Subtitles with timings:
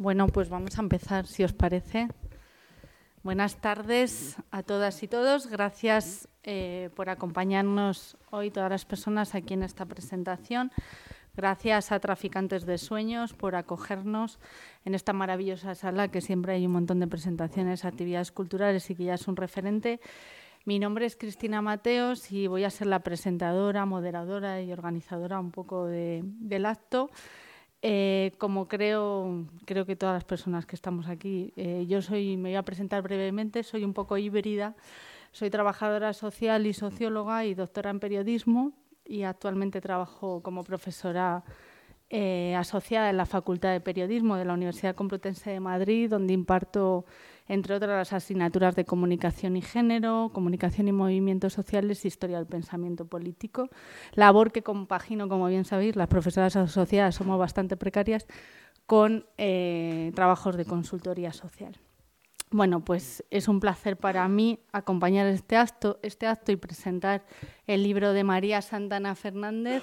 [0.00, 2.08] Bueno, pues vamos a empezar, si os parece.
[3.22, 5.46] Buenas tardes a todas y todos.
[5.46, 10.72] Gracias eh, por acompañarnos hoy, todas las personas aquí en esta presentación.
[11.36, 14.38] Gracias a Traficantes de Sueños por acogernos
[14.86, 19.04] en esta maravillosa sala que siempre hay un montón de presentaciones, actividades culturales y que
[19.04, 20.00] ya es un referente.
[20.64, 25.50] Mi nombre es Cristina Mateos y voy a ser la presentadora, moderadora y organizadora un
[25.50, 27.10] poco del acto.
[27.82, 32.50] Eh, como creo, creo que todas las personas que estamos aquí, eh, yo soy, me
[32.50, 34.76] voy a presentar brevemente, soy un poco híbrida,
[35.32, 38.72] soy trabajadora social y socióloga y doctora en periodismo
[39.04, 41.42] y actualmente trabajo como profesora
[42.10, 47.06] eh, asociada en la Facultad de Periodismo de la Universidad Complutense de Madrid, donde imparto
[47.50, 53.06] entre otras las asignaturas de comunicación y género, comunicación y movimientos sociales, historia del pensamiento
[53.06, 53.70] político,
[54.14, 58.28] labor que compagino, como bien sabéis, las profesoras asociadas somos bastante precarias,
[58.86, 61.76] con eh, trabajos de consultoría social.
[62.52, 67.24] Bueno, pues es un placer para mí acompañar este acto, este acto y presentar
[67.66, 69.82] el libro de María Santana Fernández,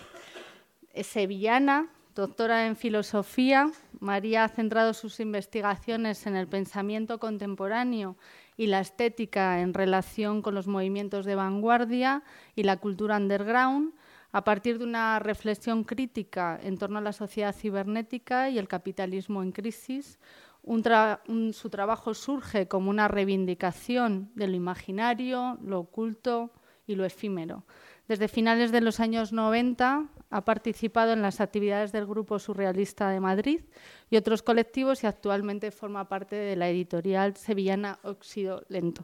[1.03, 8.17] sevillana, Doctora en filosofía, María ha centrado sus investigaciones en el pensamiento contemporáneo
[8.57, 12.23] y la estética en relación con los movimientos de vanguardia
[12.55, 13.93] y la cultura underground,
[14.31, 19.43] a partir de una reflexión crítica en torno a la sociedad cibernética y el capitalismo
[19.43, 20.17] en crisis.
[20.63, 26.51] su trabajo surge como una reivindicación de lo imaginario, lo oculto
[26.87, 27.63] y lo efímero.
[28.07, 33.19] Desde finales de los años 90 ha participado en las actividades del Grupo Surrealista de
[33.19, 33.61] Madrid
[34.09, 39.03] y otros colectivos y actualmente forma parte de la editorial sevillana Óxido Lento.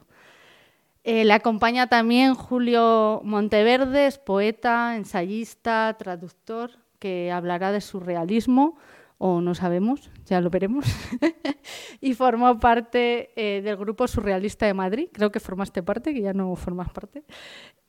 [1.02, 8.78] Eh, le acompaña también Julio Monteverdes, poeta, ensayista, traductor, que hablará de surrealismo,
[9.18, 10.84] o no sabemos, ya lo veremos,
[12.00, 16.32] y formó parte eh, del Grupo Surrealista de Madrid, creo que formaste parte, que ya
[16.32, 17.22] no formas parte,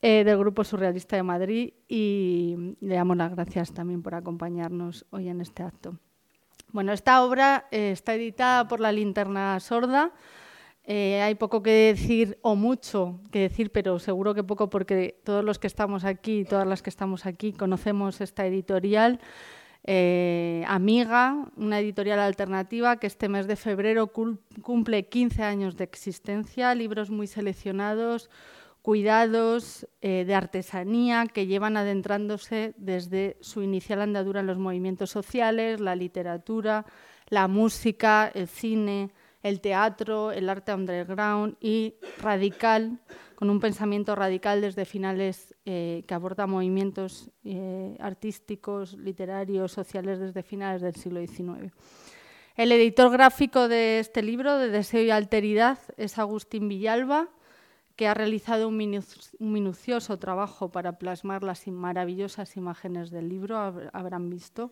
[0.01, 5.29] eh, del Grupo Surrealista de Madrid y le damos las gracias también por acompañarnos hoy
[5.29, 5.97] en este acto.
[6.71, 10.11] Bueno, esta obra eh, está editada por la Linterna Sorda.
[10.87, 15.57] hay poco que decir o mucho que decir, pero seguro que poco porque todos los
[15.57, 19.19] que estamos aquí, todas las que estamos aquí, conocemos esta editorial.
[19.87, 26.73] Eh, Amiga, una editorial alternativa que este mes de febrero cumple 15 años de existencia,
[26.73, 28.31] libros muy seleccionados,
[28.81, 35.79] cuidados eh, de artesanía que llevan adentrándose desde su inicial andadura en los movimientos sociales,
[35.79, 36.85] la literatura,
[37.29, 39.11] la música, el cine,
[39.45, 42.99] el teatro, el arte underground y radical,
[43.35, 50.41] con un pensamiento radical desde finales eh, que aborda movimientos eh, artísticos, literarios, sociales desde
[50.41, 51.71] finales del siglo XIX.
[52.55, 57.29] El editor gráfico de este libro, de Deseo y Alteridad, es Agustín Villalba,
[57.95, 58.77] que ha realizado un,
[59.37, 63.57] minucioso trabajo para plasmar las maravillosas imágenes del libro,
[63.93, 64.71] habrán visto.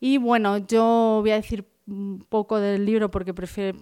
[0.00, 3.78] Y bueno, yo voy a decir un poco del libro porque prefiero,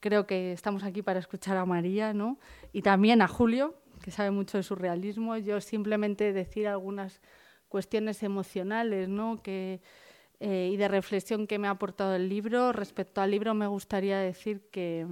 [0.00, 2.38] creo que estamos aquí para escuchar a María ¿no?
[2.72, 5.36] y también a Julio, que sabe mucho de surrealismo.
[5.36, 7.20] Yo simplemente decir algunas
[7.68, 9.42] cuestiones emocionales ¿no?
[9.42, 9.80] que,
[10.40, 12.72] eh, y de reflexión que me ha aportado el libro.
[12.72, 15.06] Respecto al libro me gustaría decir que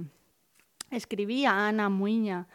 [0.91, 2.47] escribí a Ana Muiña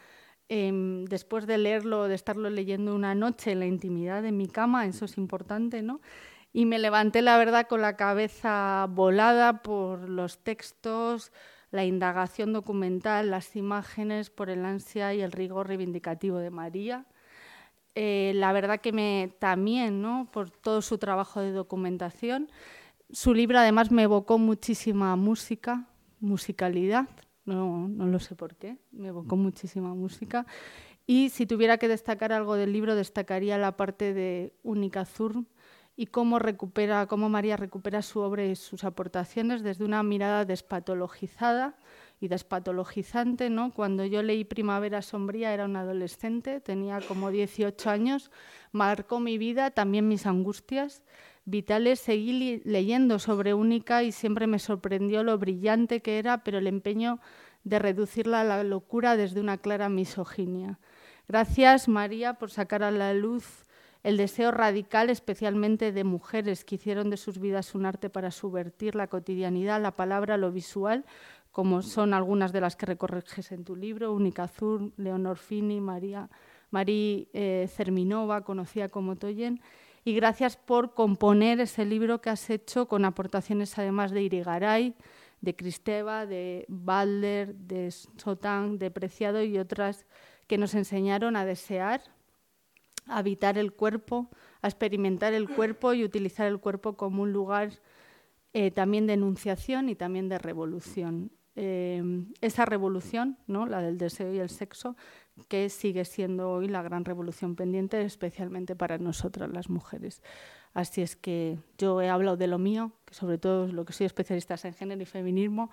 [0.49, 4.85] em, después de leerlo, de estarlo leyendo una noche en la intimidad de mi cama,
[4.87, 6.01] eso es importante, ¿no?
[6.53, 11.31] Y me levanté, la verdad, con la cabeza volada por los textos,
[11.71, 17.07] la indagación documental, las imágenes, por el ansia y el rigor reivindicativo de María.
[17.95, 20.29] Eh, la verdad que me también, ¿no?
[20.31, 22.51] por todo su trabajo de documentación.
[23.11, 25.87] Su libro además me evocó muchísima música,
[26.19, 27.07] musicalidad,
[27.45, 30.45] no, no lo sé por qué, me evocó muchísima música.
[31.07, 35.43] Y si tuviera que destacar algo del libro, destacaría la parte de Única Zur,
[35.95, 41.75] y cómo recupera, cómo María recupera su obra y sus aportaciones desde una mirada despatologizada
[42.19, 43.49] y despatologizante.
[43.49, 43.71] ¿no?
[43.73, 48.31] Cuando yo leí Primavera Sombría era un adolescente, tenía como 18 años,
[48.71, 51.03] marcó mi vida, también mis angustias
[51.45, 51.99] vitales.
[51.99, 57.19] Seguí leyendo sobre Única y siempre me sorprendió lo brillante que era, pero el empeño
[57.63, 60.79] de reducirla a la locura desde una clara misoginia.
[61.27, 63.65] Gracias, María, por sacar a la luz
[64.03, 68.95] el deseo radical especialmente de mujeres que hicieron de sus vidas un arte para subvertir
[68.95, 71.05] la cotidianidad, la palabra, lo visual,
[71.51, 76.29] como son algunas de las que recorres en tu libro, Única Azul, Leonor Fini, María,
[76.71, 77.69] Marí eh,
[78.43, 79.61] conocida como Toyen,
[80.03, 84.95] y gracias por componer ese libro que has hecho con aportaciones además de Irigaray,
[85.39, 90.05] de Cristeva, de Balder, de Sotán, de Preciado y otras
[90.47, 92.01] que nos enseñaron a desear,
[93.07, 94.29] a habitar el cuerpo,
[94.61, 97.71] a experimentar el cuerpo y utilizar el cuerpo como un lugar
[98.53, 101.31] eh, también de enunciación y también de revolución.
[101.55, 102.01] Eh,
[102.41, 103.67] esa revolución, ¿no?
[103.67, 104.95] la del deseo y el sexo,
[105.47, 110.21] que sigue siendo hoy la gran revolución pendiente, especialmente para nosotras las mujeres.
[110.73, 113.93] Así es que yo he hablado de lo mío, que sobre todo es lo que
[113.93, 115.69] soy especialista en género y feminismo,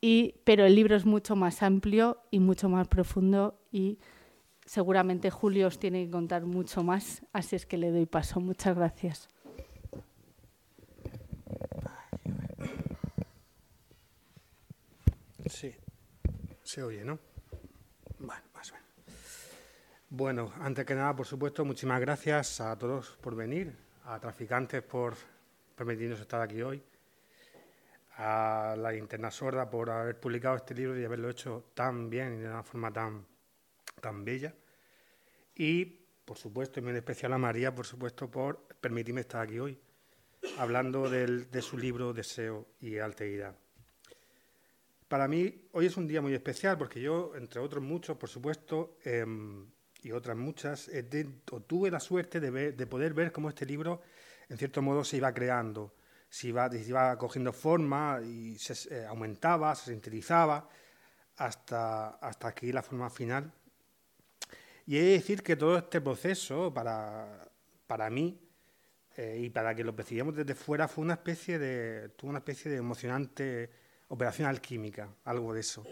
[0.00, 3.98] y, pero el libro es mucho más amplio y mucho más profundo y
[4.66, 8.40] seguramente Julio os tiene que contar mucho más, así es que le doy paso.
[8.40, 9.28] Muchas gracias.
[15.48, 15.72] Sí,
[16.64, 17.18] se oye, ¿no?
[18.18, 18.74] Bueno, más o.
[20.10, 25.14] Bueno, antes que nada, por supuesto, muchísimas gracias a todos por venir, a Traficantes por
[25.76, 26.82] permitirnos estar aquí hoy,
[28.16, 32.38] a la Interna Sorda por haber publicado este libro y haberlo hecho tan bien y
[32.38, 33.24] de una forma tan,
[34.00, 34.54] tan bella.
[35.54, 35.84] Y,
[36.24, 39.78] por supuesto, y muy especial a María, por supuesto, por permitirme estar aquí hoy,
[40.58, 43.56] hablando de su libro Deseo y Alteridad.
[45.08, 48.98] Para mí hoy es un día muy especial porque yo, entre otros muchos, por supuesto,
[49.04, 49.66] em,
[50.02, 51.04] y otras muchas, eh,
[51.66, 54.02] tuve la suerte de, poder ver cómo este libro,
[54.48, 55.94] en cierto modo, se iba creando,
[56.28, 60.68] se iba, iba cogiendo forma y se eh, aumentaba, se sintetizaba,
[61.36, 63.52] hasta, hasta aquí la forma final.
[64.86, 67.50] Y he de decir que todo este proceso, para,
[67.86, 68.40] para mí,
[69.16, 72.70] eh, y para que lo percibíamos desde fuera, fue una especie de, tuvo una especie
[72.70, 73.70] de emocionante
[74.08, 75.84] operación alquímica, algo de eso.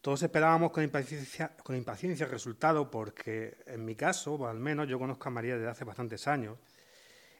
[0.00, 4.88] Todos esperábamos con impaciencia, con impaciencia el resultado porque, en mi caso, o al menos
[4.88, 6.56] yo conozco a María desde hace bastantes años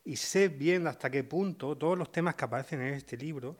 [0.05, 3.56] y sé bien hasta qué punto todos los temas que aparecen en este libro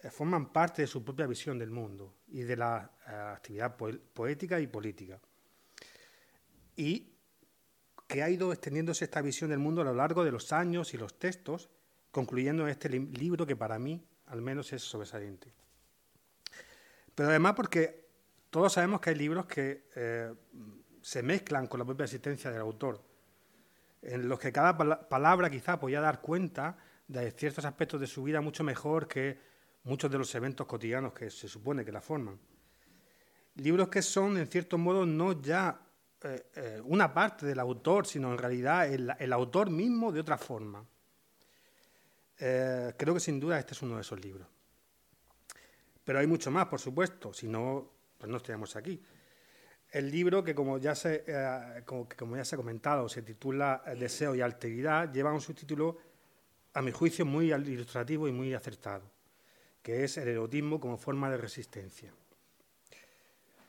[0.00, 4.60] eh, forman parte de su propia visión del mundo y de la eh, actividad poética
[4.60, 5.20] y política.
[6.78, 7.12] Y
[8.06, 10.96] que ha ido extendiéndose esta visión del mundo a lo largo de los años y
[10.96, 11.68] los textos,
[12.10, 15.52] concluyendo en este libro que para mí al menos es sobresaliente.
[17.14, 18.06] Pero además porque
[18.48, 20.32] todos sabemos que hay libros que eh,
[21.02, 23.02] se mezclan con la propia existencia del autor,
[24.00, 24.76] en los que cada
[25.08, 26.76] palabra quizá podía dar cuenta
[27.08, 29.38] de ciertos aspectos de su vida mucho mejor que
[29.84, 32.38] muchos de los eventos cotidianos que se supone que la forman.
[33.56, 35.87] Libros que son, en cierto modo, no ya
[36.22, 40.84] eh, eh, una parte del autor, sino en realidad el autor mismo de otra forma.
[42.40, 44.46] Eh, creo que sin duda este es uno de esos libros.
[46.04, 49.02] Pero hay mucho más, por supuesto, si no, pues no estaríamos aquí.
[49.90, 54.34] El libro, que como ya se, eh, como, ya se ha comentado, se titula Deseo
[54.34, 55.98] y Alteridad, lleva un subtítulo,
[56.74, 59.02] a mi juicio, muy ilustrativo y muy acertado,
[59.82, 62.12] que es el erotismo como forma de resistencia.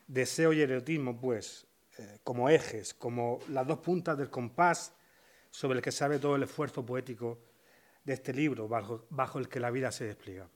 [0.06, 1.66] Deseo y erotismo, pues,
[2.00, 4.94] eh, como ejes, como las dos puntas del compás
[5.50, 7.38] sobre el que sabe todo el esfuerzo poético
[8.04, 10.48] de este libro bajo, el que la vida se despliega.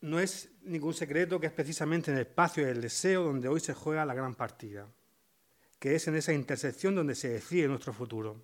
[0.00, 3.74] No es ningún secreto que es precisamente en el espacio del deseo donde hoy se
[3.74, 4.88] juega la gran partida,
[5.78, 8.42] que es en esa intersección donde se decide nuestro futuro.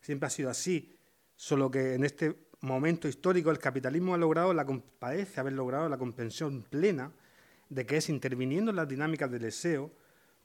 [0.00, 0.96] Siempre ha sido así,
[1.34, 4.64] solo que en este momento histórico el capitalismo ha logrado la,
[5.00, 7.12] parece haber logrado la comprensión plena
[7.68, 9.92] de que es interviniendo en las dinámicas del deseo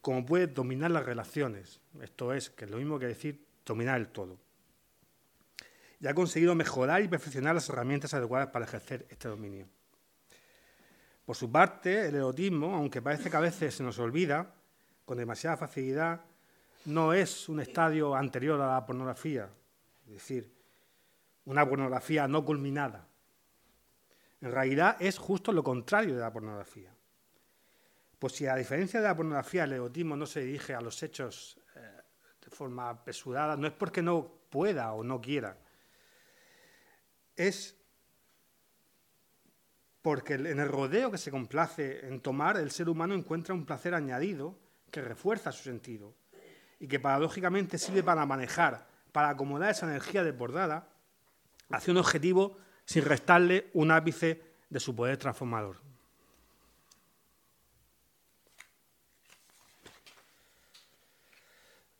[0.02, 1.82] como puede dominar las relaciones.
[2.02, 4.38] Esto es, que es lo mismo que decir dominar el todo
[6.00, 9.68] y ha conseguido mejorar y perfeccionar las herramientas adecuadas para ejercer este dominio.
[11.26, 14.54] Por su parte, el erotismo, aunque parece que a veces se nos olvida
[15.06, 16.22] con demasiada facilidad,
[16.86, 19.50] no es un estadio anterior a la pornografía,
[20.08, 20.52] es decir,
[21.46, 23.08] una pornografía no culminada.
[24.42, 26.92] En realidad es justo lo contrario de la pornografía.
[28.20, 31.58] Pues si a diferencia de la pornografía el erotismo no se dirige a los hechos
[31.76, 31.80] eh,
[32.44, 35.58] de forma apresurada, no es porque no pueda o no quiera,
[37.36, 37.80] es
[40.02, 43.94] porque en el rodeo que se complace en tomar, el ser humano encuentra un placer
[43.94, 44.58] añadido
[44.92, 46.14] que refuerza su sentido
[46.80, 50.90] y que paradójicamente sirve para manejar, para acomodar esa energía desbordada
[51.70, 55.89] hacia un objetivo sin restarle un ápice de su poder transformador.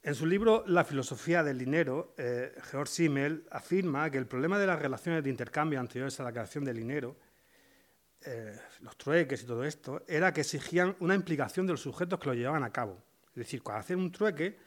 [0.02, 4.66] En su libro La filosofía del dinero, eh, Georg Simmel afirma que el problema de
[4.66, 7.18] las relaciones de intercambio anteriores a la creación del dinero,
[8.22, 12.28] eh, los trueques y todo esto, era que exigían una implicación de los sujetos que
[12.28, 12.98] lo llevaban a cabo.
[13.32, 14.58] Es decir, para hacer un trueque,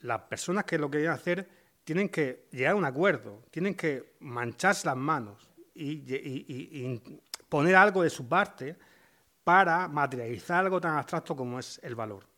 [0.00, 1.48] las personas que lo querían hacer
[1.82, 7.00] tienen que llegar a un acuerdo, tienen que mancharse las manos y,
[7.48, 8.76] poner algo de su parte
[9.42, 12.29] para materializar algo tan abstracto como es el valor.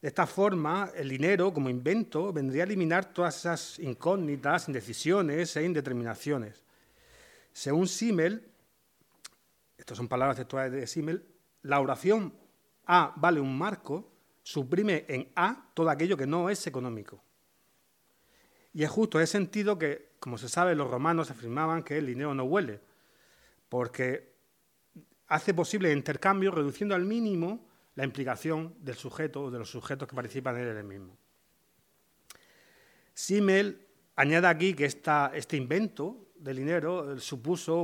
[0.00, 5.64] De esta forma, el dinero como invento vendría a eliminar todas esas incógnitas, indecisiones e
[5.64, 6.62] indeterminaciones.
[7.52, 8.46] Según Simmel,
[9.78, 11.26] estas son palabras textuales de Simmel,
[11.62, 12.34] la oración
[12.84, 14.12] A vale un marco
[14.42, 17.22] suprime en A todo aquello que no es económico.
[18.72, 22.06] Y es justo en ese sentido que, como se sabe, los romanos afirmaban que el
[22.06, 22.80] dinero no huele,
[23.70, 24.34] porque
[25.28, 27.65] hace posible el intercambio reduciendo al mínimo
[27.96, 31.16] la implicación del sujeto o de los sujetos que participan en él mismo.
[33.12, 37.82] Simmel añade aquí que este invento del dinero eh, supuso,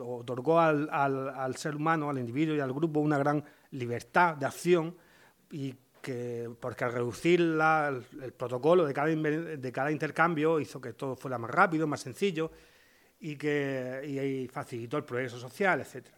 [0.00, 4.96] otorgó al, al, ser humano, al individuo y al grupo una gran libertad de acción
[5.50, 11.14] y que, porque al reducir el, protocolo de cada, de cada intercambio hizo que todo
[11.14, 12.50] fuera más rápido, más sencillo
[13.20, 16.08] y que y facilitó el progreso social, etc.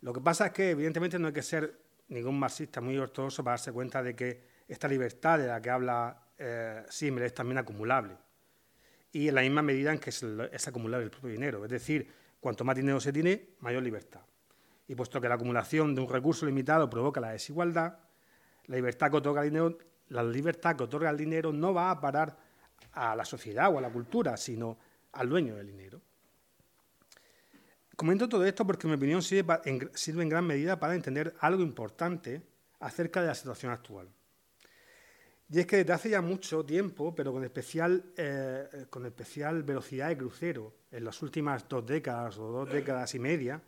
[0.00, 1.83] Lo que pasa es que, evidentemente, no hay que ser
[2.14, 6.28] ningún marxista muy ortodoxo para darse cuenta de que esta libertad de la que habla
[6.38, 8.16] eh, es también acumulable.
[9.12, 11.64] Y en la misma medida en que es, es acumulable el propio dinero.
[11.64, 14.22] Es decir, cuanto más dinero se tiene, mayor libertad.
[14.86, 17.98] Y puesto que la acumulación de un recurso limitado provoca la desigualdad,
[18.66, 19.78] la libertad que otorga el dinero,
[20.08, 22.36] la libertad que otorga el dinero no va a parar
[22.92, 24.78] a la sociedad o a la cultura, sino
[25.12, 26.00] al dueño del dinero.
[27.96, 32.42] Comento todo esto porque, en mi opinión, sirve en, gran medida para entender algo importante
[32.80, 34.08] acerca de la situación actual.
[35.50, 40.08] Y es que desde hace ya mucho tiempo, pero con especial, eh, con especial velocidad
[40.08, 43.62] de crucero, en las últimas dos décadas o dos décadas y media,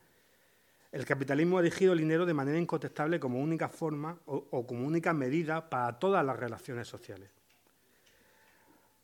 [0.90, 5.12] el capitalismo ha erigido el dinero de manera incontestable como única forma o, como única
[5.12, 7.30] medida para todas las relaciones sociales.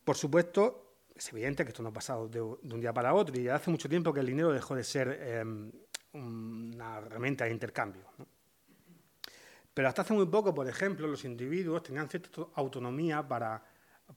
[0.03, 0.82] Por supuesto,
[1.15, 3.87] es evidente que esto no ha pasado de, un día para otro y hace mucho
[3.87, 5.71] tiempo que el dinero dejó de ser em,
[6.13, 8.05] una herramienta de intercambio.
[9.73, 13.63] Pero hasta hace muy poco, por ejemplo, los individuos tenían cierta autonomía para,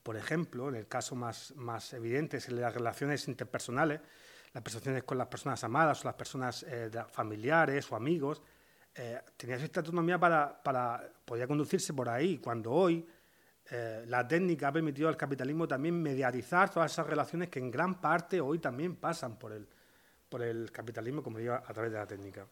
[0.03, 4.01] por ejemplo, en el caso más, más evidente, en las relaciones interpersonales,
[4.53, 8.43] las percepciones con las personas amadas o las personas eh, familiares o amigos,
[8.95, 13.07] eh, tenía cierta autonomía para, para, podía conducirse por ahí, cuando hoy
[13.71, 18.01] eh, la técnica ha permitido al capitalismo también mediatizar todas esas relaciones que en gran
[18.01, 19.67] parte hoy también pasan por el,
[20.29, 22.47] por el capitalismo, como digo, a través de la técnica.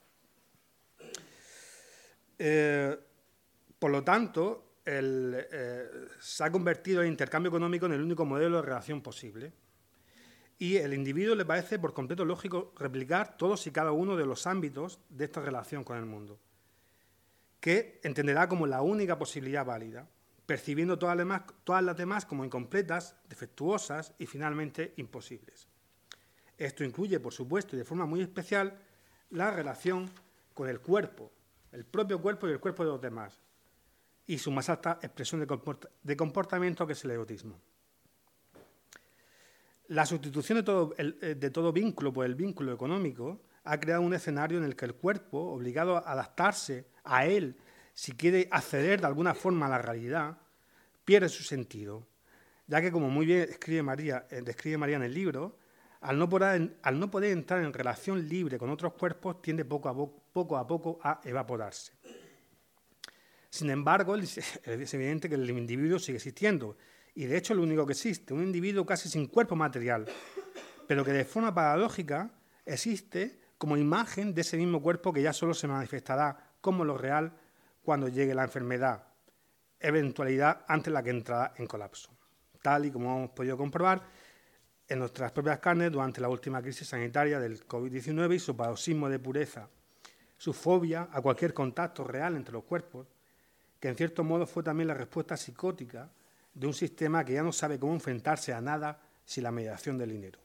[3.79, 9.01] por lo tanto, se ha convertido el intercambio económico en el único modelo de relación
[9.01, 9.53] posible
[10.59, 14.47] y el individuo le parece por completo lógico replicar todos y cada uno de los
[14.47, 16.39] ámbitos de esta relación con el mundo,
[17.61, 20.09] que entenderá como la única posibilidad válida,
[20.47, 25.69] percibiendo todas las demás, como incompletas, defectuosas y finalmente imposibles.
[26.59, 28.79] Esto incluye, por supuesto, y de forma muy especial,
[29.31, 30.11] la relación
[30.53, 31.33] con el cuerpo,
[31.73, 33.41] el propio cuerpo y el cuerpo de los demás,
[34.27, 35.47] y su más alta expresión
[36.03, 37.59] de comportamiento que es el erotismo.
[39.89, 40.65] La sustitución
[40.97, 44.87] eh, de todo vínculo por el vínculo económico ha creado un escenario en el que
[44.87, 47.57] el cuerpo, obligado a adaptarse a él
[47.95, 50.37] si quiere acceder de alguna forma a la realidad,
[51.05, 52.07] pierde su sentido,
[52.67, 55.59] ya que, como muy bien describe María, eh, describe María en el libro,
[56.01, 60.67] al no, poder, entrar en relación libre con otros cuerpos, tiende poco a, poco a
[60.67, 61.93] poco a evaporarse.
[63.49, 66.77] Sin embargo, es evidente que el individuo sigue existiendo
[67.15, 70.07] y de hecho lo único que existe, un individuo casi sin cuerpo material,
[70.87, 72.31] pero que de forma paradójica
[72.67, 77.33] existe como imagen de ese mismo cuerpo que ya solo se manifestará como lo real
[77.85, 79.05] cuando llegue la enfermedad,
[79.79, 82.11] eventualidad antes de la que entrará en colapso.
[82.63, 84.03] Tal y como hemos podido comprobar
[84.89, 89.19] en nuestras propias carnes durante la última crisis sanitaria del COVID-19 y su paroxismo de
[89.19, 89.69] pureza,
[90.37, 93.07] su fobia a cualquier contacto real entre los cuerpos,
[93.79, 96.11] que en cierto modo fue también la respuesta psicótica
[96.55, 100.11] de un sistema que ya no sabe cómo enfrentarse a nada sin la mediación del
[100.11, 100.44] dinero.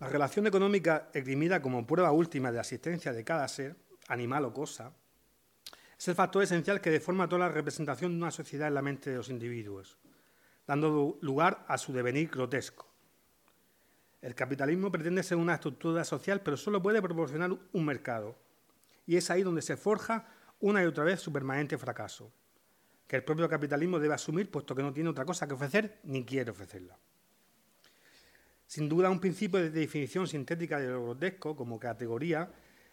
[0.00, 3.76] La relación económica esgrimida como prueba última de la existencia de cada ser,
[4.06, 4.92] animal o cosa,
[5.98, 9.10] es el factor esencial que deforma toda la representación de una sociedad en la mente
[9.10, 9.98] de los individuos,
[10.68, 12.86] dando lugar a su devenir grotesco.
[14.22, 18.36] El capitalismo pretende ser una estructura social, pero solo puede proporcionar un mercado.
[19.04, 20.28] Y es ahí donde se forja
[20.60, 22.32] una y otra vez su permanente fracaso,
[23.08, 26.24] que el propio capitalismo debe asumir, puesto que no tiene otra cosa que ofrecer ni
[26.24, 26.96] quiere ofrecerla.
[28.68, 32.52] Sin duda, un principio de definición sintética de lo grotesco como categoría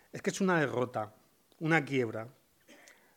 [0.09, 1.13] es que es una derrota,
[1.59, 2.29] una quiebra.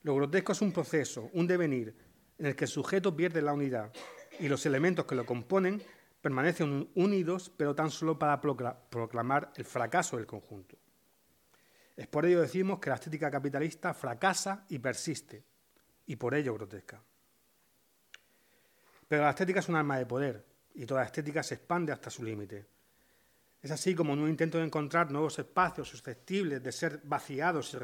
[0.03, 1.95] Lo grotesco es un proceso, un devenir,
[2.37, 3.93] en el que el sujeto pierde la unidad
[4.41, 5.81] y los elementos que lo componen
[6.21, 10.77] permanecen unidos, pero tan solo para proclamar el fracaso del conjunto.
[11.97, 15.45] Es por ello decimos que la estética capitalista fracasa y persiste,
[16.07, 17.01] y por ello grotesca.
[19.07, 20.48] Pero la estética es un arma de poder,
[20.79, 22.65] y toda estética se expande hasta su límite.
[23.61, 27.77] Es así como en un intento de encontrar nuevos espacios susceptibles de ser vaciados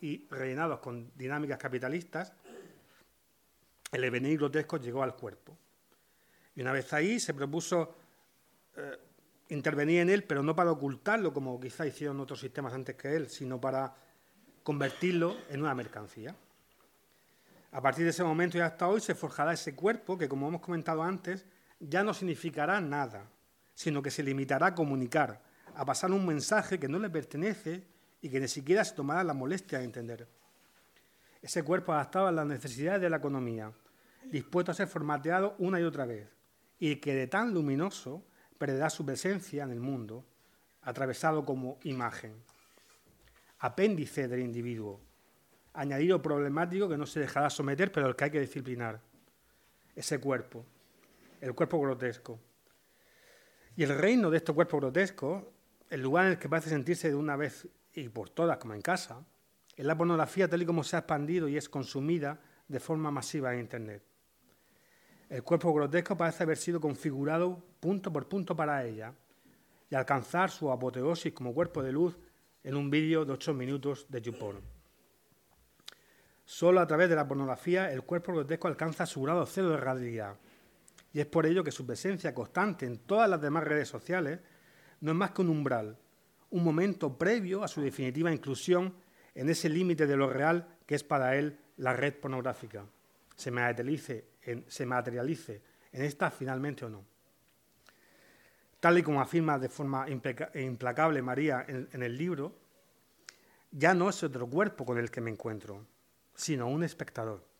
[0.00, 2.32] y rellenados, con dinámicas capitalistas,
[3.90, 5.58] el devenir grotesco llegó al cuerpo.
[6.54, 7.96] Y una vez ahí se propuso
[8.76, 8.96] eh,
[9.48, 13.28] intervenir en él, pero no para ocultarlo, como quizá hicieron otros sistemas antes que él,
[13.28, 13.92] sino para
[14.62, 16.36] convertirlo en una mercancía.
[17.72, 20.60] A partir de ese momento y hasta hoy se forjará ese cuerpo que, como hemos
[20.60, 21.44] comentado antes,
[21.80, 23.30] ya no significará nada,
[23.74, 25.42] sino que se limitará a comunicar,
[25.74, 27.86] a pasar un mensaje que no le pertenece
[28.20, 30.28] y que ni siquiera se tomará la molestia de entender.
[31.42, 33.72] Ese cuerpo adaptado a las necesidades de la economía,
[34.24, 36.28] dispuesto a ser formateado una y otra vez,
[36.78, 38.24] y que de tan luminoso
[38.58, 40.24] perderá su presencia en el mundo,
[40.82, 42.42] atravesado como imagen,
[43.58, 45.00] apéndice del individuo,
[45.74, 49.00] añadido problemático que no se dejará someter, pero el que hay que disciplinar.
[49.94, 50.64] Ese cuerpo,
[51.40, 52.38] el cuerpo grotesco.
[53.76, 55.52] Y el reino de este cuerpo grotesco,
[55.90, 58.82] el lugar en el que parece sentirse de una vez y por todas como en
[58.82, 59.24] casa,
[59.76, 63.52] es la pornografía tal y como se ha expandido y es consumida de forma masiva
[63.52, 64.02] en Internet.
[65.28, 69.12] El cuerpo grotesco parece haber sido configurado punto por punto para ella
[69.90, 72.16] y alcanzar su apoteosis como cuerpo de luz
[72.64, 74.60] en un vídeo de ocho minutos de YouPorn.
[76.44, 80.36] Solo a través de la pornografía el cuerpo grotesco alcanza su grado cero de realidad.
[81.16, 84.38] Y es por ello que su presencia constante en todas las demás redes sociales
[85.00, 85.96] no es más que un umbral,
[86.50, 88.94] un momento previo a su definitiva inclusión
[89.34, 92.84] en ese límite de lo real que es para él la red pornográfica.
[93.34, 94.66] Se materialice en,
[95.90, 97.02] esta finalmente o no.
[98.78, 102.58] Tal y como afirma de forma implacable María en el libro,
[103.70, 105.86] ya no es otro cuerpo con el que me encuentro,
[106.34, 107.55] sino un espectador.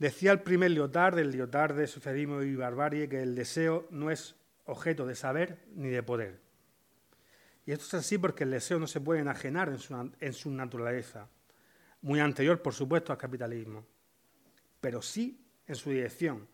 [0.00, 4.34] Decía el primer Lyotard, el Lyotard de Socialismo y Barbarie, que el deseo no es
[4.64, 6.40] objeto de saber ni de poder.
[7.66, 11.28] Y esto es así porque el deseo no se puede enajenar en su, naturaleza,
[12.00, 13.84] muy anterior, por supuesto, al capitalismo,
[14.80, 16.48] pero sí en su dirección,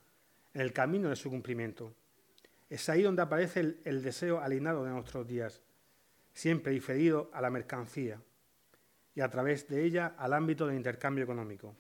[0.52, 1.94] en el camino de su cumplimiento.
[2.68, 5.62] Es ahí donde aparece el, el deseo alienado de nuestros días,
[6.32, 8.20] siempre diferido a la mercancía,
[9.14, 11.76] y a través de ella al ámbito del intercambio económico.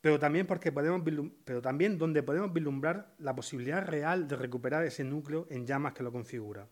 [0.00, 1.02] Pero también, porque podemos,
[1.44, 6.02] pero también donde podemos vislumbrar la posibilidad real de recuperar ese núcleo en llamas que
[6.02, 6.66] lo configura.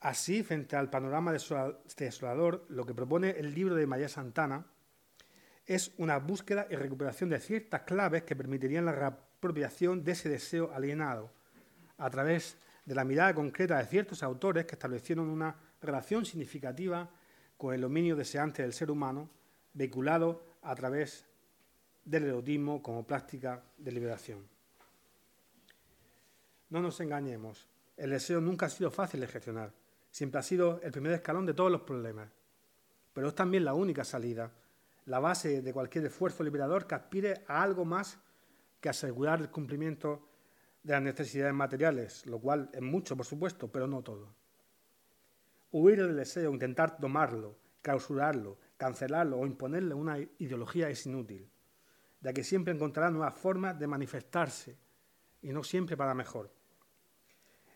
[0.00, 4.66] Así, frente al panorama desolador, lo que propone el libro de María Santana
[5.64, 10.70] es una búsqueda y recuperación de ciertas claves que permitirían la reapropiación de ese deseo
[10.72, 11.32] alienado,
[11.96, 17.10] a través de la mirada concreta de ciertos autores que establecieron una relación significativa
[17.56, 19.30] con el dominio deseante del ser humano,
[19.72, 21.26] vehiculado a través
[22.06, 24.48] del erotismo como práctica de liberación.
[26.70, 27.66] No nos engañemos,
[27.96, 29.72] el deseo nunca ha sido fácil de gestionar,
[30.10, 32.30] siempre ha sido el primer escalón de todos los problemas,
[33.12, 34.52] pero es también la única salida,
[35.06, 38.18] la base de cualquier esfuerzo liberador que aspire a algo más
[38.80, 40.28] que asegurar el cumplimiento
[40.82, 44.32] de las necesidades materiales, lo cual es mucho, por supuesto, pero no todo.
[45.72, 51.50] Huir del deseo, intentar tomarlo, clausurarlo, cancelarlo o imponerle una ideología es inútil,
[52.26, 54.76] ya que siempre encontrará nuevas formas de manifestarse
[55.42, 56.50] y no siempre para mejor.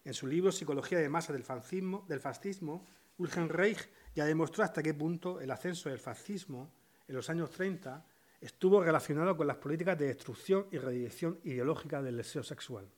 [0.05, 2.85] En su libro Psicología de masa del fascismo, del fascismo
[3.17, 6.73] Wilhelm Reich ya demostró hasta qué punto el ascenso del fascismo
[7.07, 8.05] en los años 30
[8.41, 12.91] estuvo relacionado con las políticas de destrucción y redirección ideológica del deseo sexual.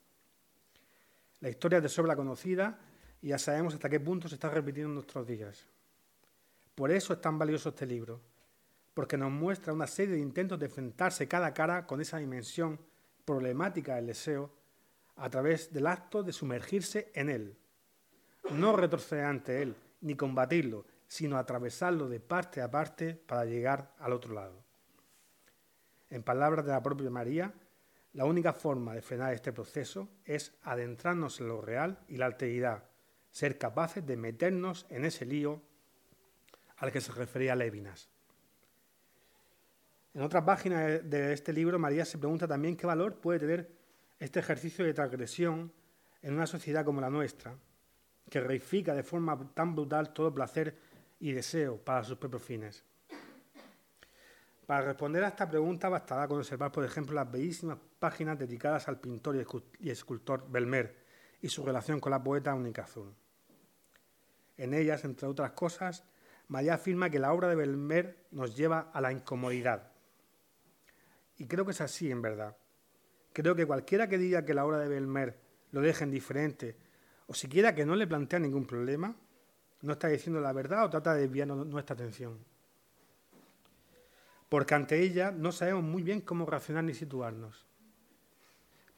[1.41, 2.79] La historia es de sobra conocida
[3.21, 5.67] y ya sabemos hasta qué punto se está repitiendo en nuestros días.
[6.75, 8.23] Por eso es tan valioso este libro,
[8.95, 12.79] porque nos muestra una serie de intentos de enfrentarse cara a cara con esa dimensión
[13.25, 14.53] problemática del deseo
[15.17, 17.57] a través del acto de sumergirse en él.
[18.51, 24.13] No retroceder ante él, ni combatirlo, sino atravesarlo de parte a parte para llegar al
[24.13, 24.65] otro lado.
[26.11, 27.55] En palabras de la propia María,
[28.13, 32.85] la única forma de frenar este proceso es adentrarnos en lo real y la alteridad,
[33.31, 35.63] ser capaces de meternos en ese lío
[36.77, 38.11] al que se refería Levinas.
[40.15, 43.71] En otra página de este libro, María se pregunta también qué valor puede tener
[44.19, 45.73] este ejercicio de transgresión
[46.21, 47.55] en una sociedad como la nuestra,
[48.29, 50.77] que reifica de forma tan brutal todo placer
[51.19, 52.85] y deseo para sus propios fines.
[54.67, 59.01] Para responder a esta pregunta bastará con observar, por ejemplo, las bellísimas páginas dedicadas al
[59.01, 59.37] pintor
[59.81, 60.95] y escultor Belmer
[61.41, 63.15] y su relación con la poeta Única Azul.
[64.59, 66.05] En ellas, entre otras cosas,
[66.49, 69.92] María afirma que la obra de Belmer nos lleva a la incomodidad.
[71.39, 72.57] Y creo que es así, en verdad.
[73.33, 75.39] Creo que cualquiera que diga que la obra de Belmer
[75.73, 76.77] lo deja indiferente
[77.27, 79.17] o siquiera que no le plantea ningún problema,
[79.81, 82.39] no está diciendo la verdad o trata de desviar nuestra atención.
[84.49, 87.65] Porque ante ella no sabemos muy bien cómo reaccionar ni situarnos.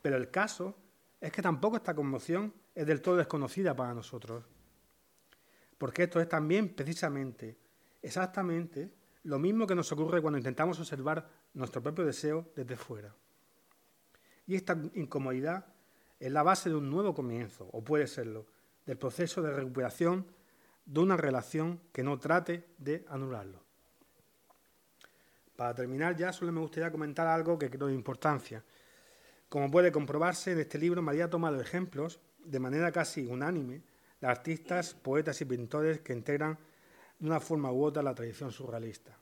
[0.03, 0.77] Pero el caso
[1.21, 4.45] es que tampoco esta conmoción es del todo desconocida para nosotros.
[5.79, 7.57] Porque esto es también precisamente,
[8.03, 8.91] exactamente,
[9.25, 13.15] lo mismo que nos ocurre cuando intentamos observar nuestro propio deseo desde fuera.
[14.47, 15.67] Y esta incomodidad
[16.21, 18.47] es la base de un nuevo comienzo, o puede serlo,
[18.87, 20.27] del proceso de recuperación
[20.85, 23.63] de una relación que no trate de anularlo.
[25.57, 28.63] Para terminar ya, solo me gustaría comentar algo que creo de importancia.
[29.49, 33.83] Como puede comprobarse, en este libro María ha tomado ejemplos, de manera casi unánime,
[34.21, 36.59] de artistas, poetas y pintores que integran
[37.25, 39.17] de una forma u otra la tradición surrealista.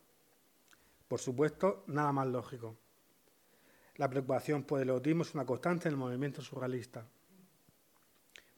[1.06, 2.76] Por supuesto, nada más lógico.
[3.94, 7.06] La preocupación por el erotismo es una constante en el movimiento surrealista.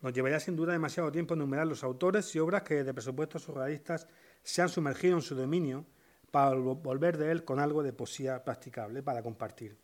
[0.00, 4.08] Nos llevaría sin duda demasiado tiempo enumerar los autores y obras que de presupuestos surrealistas
[4.42, 5.84] se han sumergido en su dominio
[6.30, 9.76] para volver de él con algo de poesía practicable para compartir.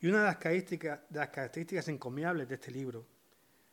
[0.00, 3.04] Y una de las características, de las características encomiables de este libro,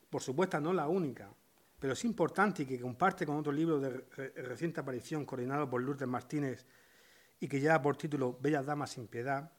[0.10, 1.32] por supuesto no la única,
[1.80, 3.90] pero es importante y que comparte con otro libro de
[4.36, 6.66] reciente aparición coordinado por Lourdes Martínez
[7.40, 9.52] y que lleva por título Bellas Damas sin Piedad,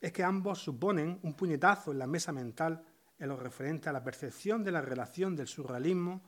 [0.00, 2.84] es que ambos suponen un puñetazo en la mesa mental
[3.18, 6.22] en lo referente a la percepción de la relación del surrealismo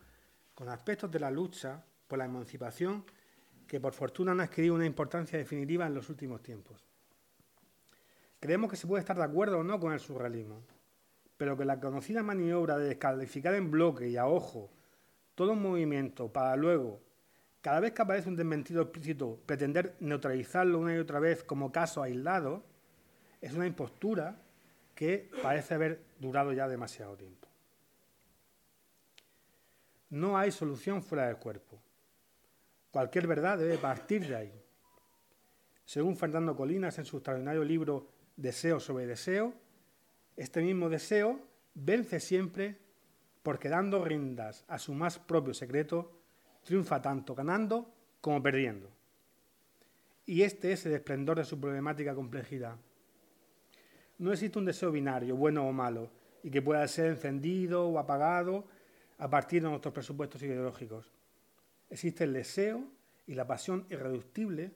[0.54, 3.04] con aspectos de la lucha por la emancipación
[3.66, 6.84] que por fortuna han adquirido una importancia definitiva en los últimos tiempos.
[8.40, 10.64] Creemos que se puede estar de acuerdo o no con el surrealismo,
[11.36, 14.72] pero que la conocida maniobra de descalificar en bloque y a ojo
[15.40, 17.00] todo un movimiento para luego,
[17.62, 22.02] cada vez que aparece un desmentido explícito, pretender neutralizarlo una y otra vez como caso
[22.02, 22.62] aislado,
[23.40, 24.36] es una impostura
[24.94, 27.48] que parece haber durado ya demasiado tiempo.
[30.10, 31.80] No hay solución fuera del cuerpo.
[32.90, 34.62] Cualquier verdad debe partir de ahí.
[35.86, 39.54] Según Fernando Colinas en su extraordinario libro Deseo sobre Deseo,
[40.36, 41.40] este mismo deseo
[41.72, 42.89] vence siempre
[43.42, 46.12] porque dando riendas a su más propio secreto,
[46.62, 48.90] triunfa tanto ganando como perdiendo.
[50.26, 52.76] Y este es el esplendor de su problemática complejidad.
[54.18, 56.10] No existe un deseo binario, bueno o malo,
[56.42, 58.66] y que pueda ser encendido o apagado
[59.18, 61.10] a partir de nuestros presupuestos ideológicos.
[61.88, 62.84] Existe el deseo
[63.26, 64.72] y la pasión irreductible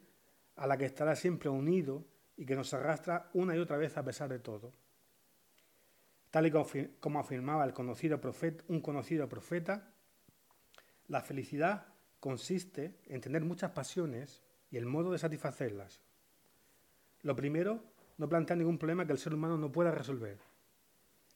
[0.56, 2.04] a la que estará siempre unido
[2.36, 4.72] y que nos arrastra una y otra vez a pesar de todo.
[6.34, 6.50] Tal y
[6.98, 9.92] como afirmaba el conocido profeta, un conocido profeta,
[11.06, 11.86] la felicidad
[12.18, 16.02] consiste en tener muchas pasiones y el modo de satisfacerlas.
[17.22, 17.84] Lo primero,
[18.18, 20.40] no plantea ningún problema que el ser humano no pueda resolver.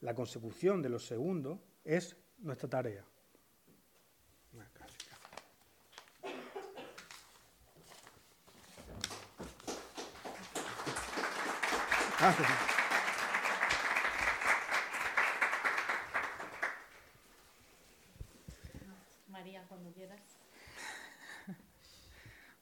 [0.00, 3.04] La consecución de lo segundo es nuestra tarea.
[12.20, 12.67] María,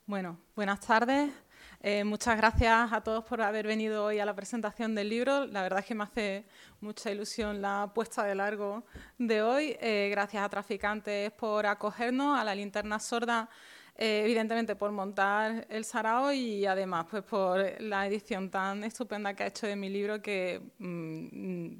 [0.06, 1.32] Bueno, buenas tardes.
[1.80, 5.46] Eh, muchas gracias a todos por haber venido hoy a la presentación del libro.
[5.46, 6.44] La verdad es que me hace
[6.80, 8.84] mucha ilusión la puesta de largo
[9.18, 9.76] de hoy.
[9.80, 13.48] Eh, gracias a Traficantes por acogernos, a la linterna sorda
[13.96, 19.42] eh, evidentemente por montar el sarao y además pues por la edición tan estupenda que
[19.42, 21.78] ha hecho de mi libro que mm,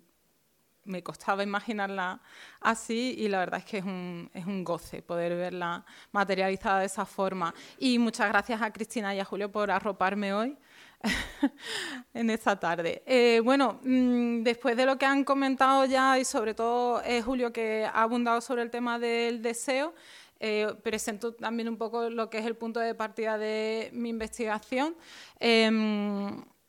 [0.87, 2.21] me costaba imaginarla
[2.61, 6.87] así y la verdad es que es un, es un goce poder verla materializada de
[6.87, 7.55] esa forma.
[7.79, 10.57] Y muchas gracias a Cristina y a Julio por arroparme hoy.
[12.15, 13.03] en esta tarde.
[13.07, 17.53] Eh, bueno, mm, después de lo que han comentado ya y sobre todo eh, Julio
[17.53, 19.95] que ha abundado sobre el tema del deseo,
[20.41, 24.95] eh, presento también un poco lo que es el punto de partida de mi investigación.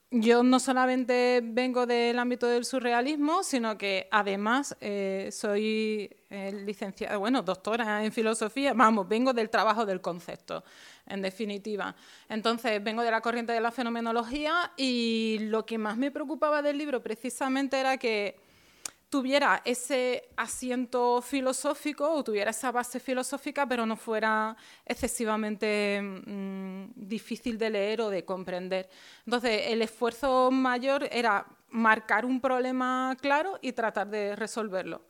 [0.10, 7.18] Yo no solamente vengo del ámbito del surrealismo, sino que además eh, soy eh, licenciada,
[7.18, 10.64] bueno, doctora en filosofía, vamos, vengo del trabajo del concepto,
[11.08, 11.94] en definitiva.
[12.30, 16.78] Entonces, vengo de la corriente de la fenomenología y lo que más me preocupaba del
[16.78, 18.47] libro precisamente era que
[19.10, 27.58] tuviera ese asiento filosófico o tuviera esa base filosófica, pero no fuera excesivamente mm, difícil
[27.58, 28.90] de leer o de comprender.
[29.26, 35.02] Entonces, el esfuerzo mayor era marcar un problema claro y tratar de resolverlo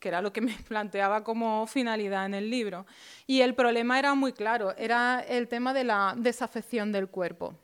[0.00, 2.84] que era lo que me planteaba como finalidad en el libro.
[3.26, 7.54] Y el problema era muy claro, era el tema de la desafección del cuerpo.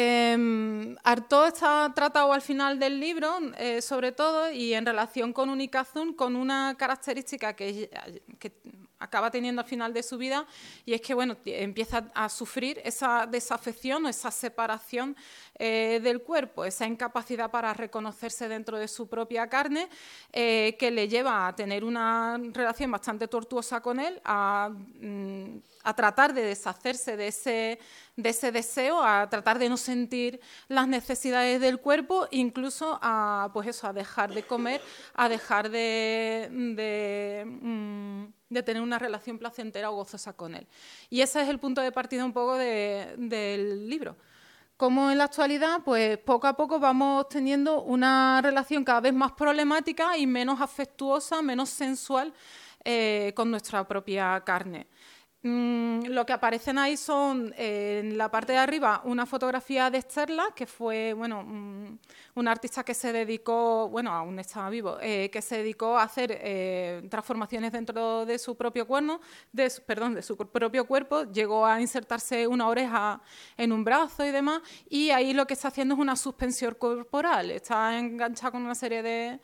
[0.00, 5.50] Eh, Artaud está tratado al final del libro, eh, sobre todo, y en relación con
[5.50, 7.90] Unicazun, con una característica que,
[8.98, 10.46] acaba teniendo al final de su vida,
[10.84, 15.16] y es que bueno, empieza a sufrir esa desafección o esa separación
[15.54, 19.88] eh, del cuerpo, esa incapacidad para reconocerse dentro de su propia carne,
[20.32, 25.94] eh, que le lleva a tener una relación bastante tortuosa con él, a, mm, a
[25.94, 27.78] tratar de deshacerse de ese,
[28.16, 33.68] de ese deseo, a tratar de no sentir las necesidades del cuerpo, incluso a, pues
[33.68, 34.80] eso, a dejar de comer,
[35.14, 40.66] a dejar de, de, mm, de tener una relación placentera o gozosa con él.
[41.10, 44.16] Y ese es el punto de partida un poco de, del libro
[44.78, 49.32] como en la actualidad, pues poco a poco vamos teniendo una relación cada vez más
[49.32, 52.32] problemática y menos afectuosa, menos sensual
[52.84, 54.86] eh, con nuestra propia carne.
[55.48, 60.02] Mm, lo que aparecen ahí son eh, en la parte de arriba una fotografía de
[60.02, 65.40] Sterla, que fue bueno, un artista que se dedicó, bueno, aún estaba vivo, eh, que
[65.40, 70.36] se dedicó a hacer eh, transformaciones dentro de su propio cuerno, de, perdón, de su
[70.36, 73.20] propio cuerpo, llegó a insertarse una oreja
[73.56, 77.50] en un brazo y demás, y ahí lo que está haciendo es una suspensión corporal,
[77.52, 79.40] está enganchada con una serie de,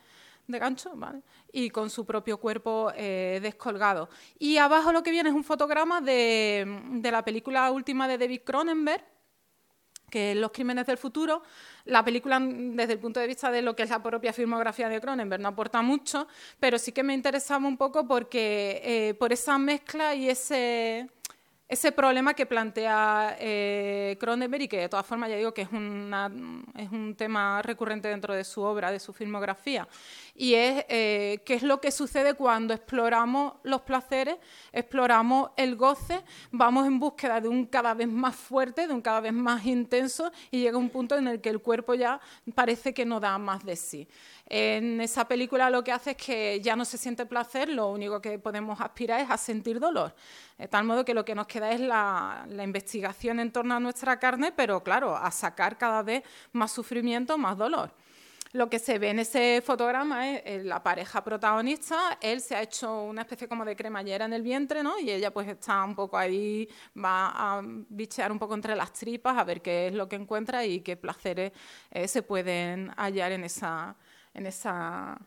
[0.47, 1.23] de ganchos, ¿vale?
[1.55, 4.09] Y con su propio cuerpo eh, descolgado.
[4.39, 8.41] Y abajo lo que viene es un fotograma de, de la película última de David
[8.45, 9.05] Cronenberg,
[10.11, 11.45] que es Los Crímenes del Futuro.
[11.85, 15.01] La película, desde el punto de vista de lo que es la propia filmografía de
[15.01, 16.27] Cronenberg, no aporta mucho,
[16.59, 21.09] pero sí que me interesaba un poco porque eh, por esa mezcla y ese
[21.67, 25.69] ese problema que plantea eh, Cronenberg y que de todas formas ya digo que es,
[25.69, 29.89] es un tema recurrente dentro de su obra, de su filmografía,
[30.35, 34.37] y es eh, qué es lo que sucede cuando exploramos los placeres,
[34.73, 39.21] exploramos el goce, vamos en búsqueda de un cada vez más fuerte, de un cada
[39.21, 42.21] vez más intenso, y llega un punto en el que el cuerpo ya
[42.55, 44.09] parece que no da más de sí.
[44.47, 48.21] En esa película lo que hace es que ya no se siente placer, lo único
[48.21, 50.15] que podemos aspirar es a sentir dolor.
[50.59, 54.19] De tal modo que lo que nos queda es la, investigación en torno a nuestra
[54.19, 57.93] carne, pero claro, a sacar cada vez más sufrimiento, más dolor
[58.55, 63.03] lo que se ve en ese fotograma es la pareja protagonista, él se ha hecho
[63.03, 64.97] una especie como de cremallera en el vientre, ¿no?
[65.01, 69.37] Y ella pues está un poco ahí, va a bichear un poco entre las tripas
[69.37, 71.51] a ver qué es lo que encuentra y qué placeres
[71.91, 73.97] eh, se pueden hallar en esa,
[74.33, 75.19] en esa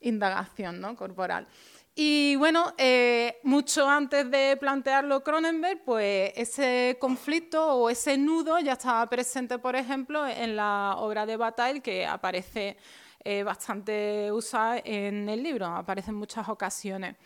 [0.00, 0.96] indagación ¿no?
[0.96, 1.46] corporal.
[1.94, 8.72] Y bueno, eh, mucho antes de plantearlo Cronenberg, pues ese conflicto o ese nudo ya
[8.72, 12.78] estaba presente, por ejemplo, en la obra de Bataille, que aparece
[13.22, 17.16] eh, bastante usada en el libro, aparece en muchas ocasiones.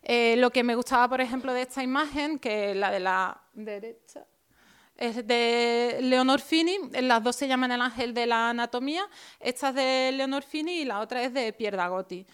[0.00, 3.42] Eh, lo que me gustaba, por ejemplo, de esta imagen, que es la de la
[3.52, 4.24] derecha,
[4.96, 9.08] es de Leonor Fini, las dos se llaman El ángel de la anatomía,
[9.40, 12.24] esta es de Leonor Fini y la otra es de Pierre Dagotti.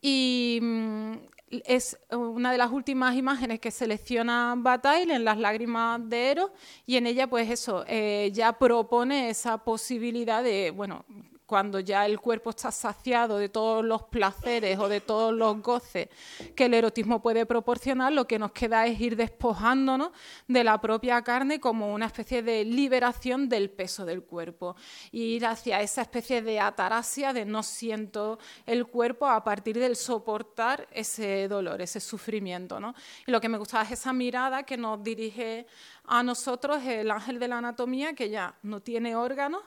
[0.00, 1.12] Y mm,
[1.50, 6.50] es una de las últimas imágenes que selecciona Bataille en Las lágrimas de Eros
[6.86, 11.04] y en ella pues eso, eh, ya propone esa posibilidad de, bueno,
[11.50, 16.08] cuando ya el cuerpo está saciado de todos los placeres o de todos los goces
[16.54, 20.12] que el erotismo puede proporcionar, lo que nos queda es ir despojándonos
[20.46, 24.76] de la propia carne como una especie de liberación del peso del cuerpo,
[25.10, 30.86] ir hacia esa especie de atarasia de no siento el cuerpo a partir del soportar
[30.92, 32.78] ese dolor, ese sufrimiento.
[32.78, 32.94] ¿no?
[33.26, 35.66] Y lo que me gustaba es esa mirada que nos dirige
[36.04, 39.64] a nosotros el ángel de la anatomía, que ya no tiene órganos,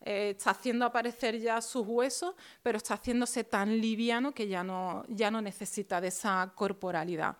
[0.00, 5.04] eh, está haciendo aparecer ya sus huesos, pero está haciéndose tan liviano que ya no,
[5.08, 7.36] ya no necesita de esa corporalidad.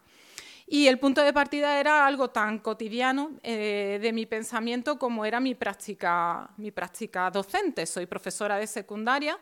[0.66, 5.38] Y el punto de partida era algo tan cotidiano eh, de mi pensamiento como era
[5.38, 7.84] mi práctica, mi práctica docente.
[7.84, 9.38] Soy profesora de secundaria,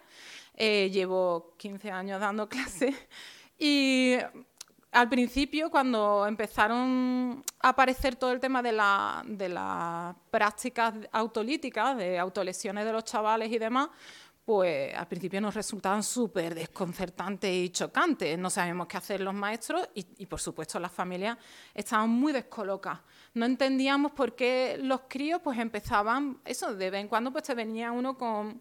[0.55, 2.95] eh, llevo 15 años dando clases
[3.57, 4.17] y
[4.93, 11.97] al principio, cuando empezaron a aparecer todo el tema de, la, de las prácticas autolíticas,
[11.97, 13.89] de autolesiones de los chavales y demás,
[14.45, 18.39] pues al principio nos resultaban súper desconcertantes y chocantes.
[18.39, 21.39] No sabíamos qué hacer los maestros y, por supuesto, las familias
[21.73, 23.01] estaban muy descolocadas.
[23.33, 27.55] No entendíamos por qué los críos pues empezaban, eso, de vez en cuando pues te
[27.55, 28.61] venía uno con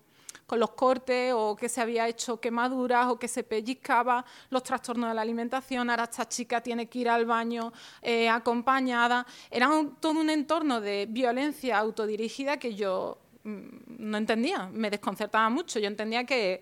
[0.52, 5.08] con los cortes o que se había hecho quemaduras o que se pellizcaba, los trastornos
[5.08, 9.26] de la alimentación, ahora esta chica tiene que ir al baño eh, acompañada.
[9.50, 9.70] Era
[10.02, 13.60] todo un entorno de violencia autodirigida que yo mm,
[14.00, 15.80] no entendía, me desconcertaba mucho.
[15.80, 16.62] Yo entendía que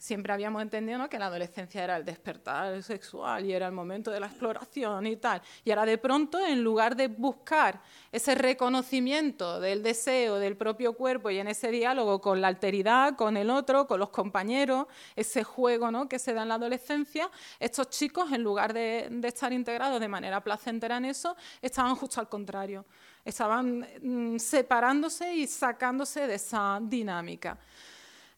[0.00, 4.18] siempre habíamos entendido que la adolescencia era el despertar sexual y era el momento de
[4.18, 5.42] la exploración y tal.
[5.62, 11.28] Y ahora de pronto, en lugar de buscar ese reconocimiento del deseo del propio cuerpo
[11.28, 15.90] y en ese diálogo con la alteridad, con el otro, con los compañeros, ese juego
[15.90, 16.08] ¿no?
[16.08, 20.42] que se da en la adolescencia, estos chicos, en lugar de, estar integrados de manera
[20.42, 22.86] placentera en eso, estaban justo al contrario.
[23.22, 27.58] Estaban mm, separándose y sacándose de esa dinámica.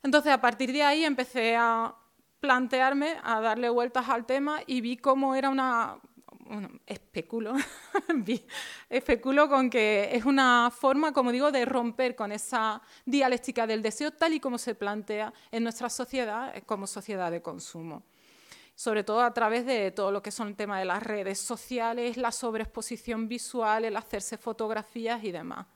[0.02, 1.94] Entonces, a partir de ahí empecé a
[2.40, 5.98] plantearme, a darle vueltas al tema y vi cómo era una...
[6.44, 7.54] Bueno, especulo,
[8.90, 14.10] especulo con que es una forma, como digo, de romper con esa dialéctica del deseo
[14.10, 18.02] tal y como se plantea en nuestra sociedad eh, como sociedad de consumo
[18.74, 22.16] sobre todo a través de todo lo que son el tema de las redes sociales,
[22.16, 25.66] la sobreexposición visual, el hacerse fotografías y demás.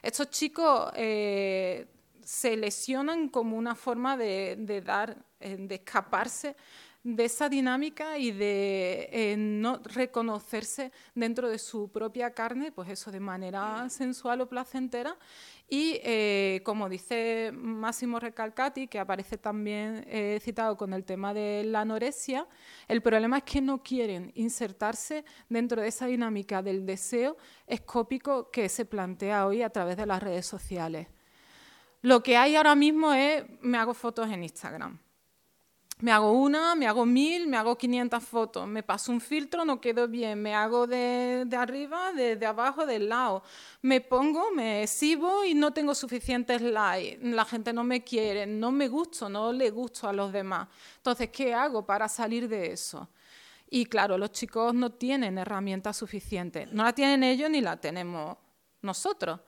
[0.00, 1.86] Estos chicos eh,
[2.26, 6.56] se lesionan como una forma de, dar, eh, de escaparse
[7.04, 13.12] de esa dinámica y de eh, no reconocerse dentro de su propia carne, pues eso
[13.12, 15.16] de manera sensual o placentera.
[15.68, 20.04] Y eh, como dice Máximo Recalcati, que aparece también
[20.40, 22.48] citado con el tema de la anorexia,
[22.88, 27.36] el problema es que no quieren insertarse dentro de esa dinámica del deseo
[27.68, 31.06] escópico que se plantea hoy a través de las redes sociales.
[32.06, 34.96] Lo que hay ahora mismo es, me hago fotos en Instagram.
[35.98, 39.80] Me hago una, me hago mil, me hago 500 fotos, me paso un filtro, no
[39.80, 43.42] quedo bien, me hago de, arriba, de, abajo, del lado.
[43.82, 47.18] Me pongo, me exhibo y no tengo suficientes likes.
[47.24, 50.68] La gente no me quiere, no me gusto, no le gusto a los demás.
[50.98, 53.08] Entonces, ¿qué hago para salir de eso?
[53.68, 56.70] Y claro, los chicos no tienen herramientas suficientes.
[56.70, 58.36] No la tienen ellos ni la tenemos
[58.80, 59.40] nosotros.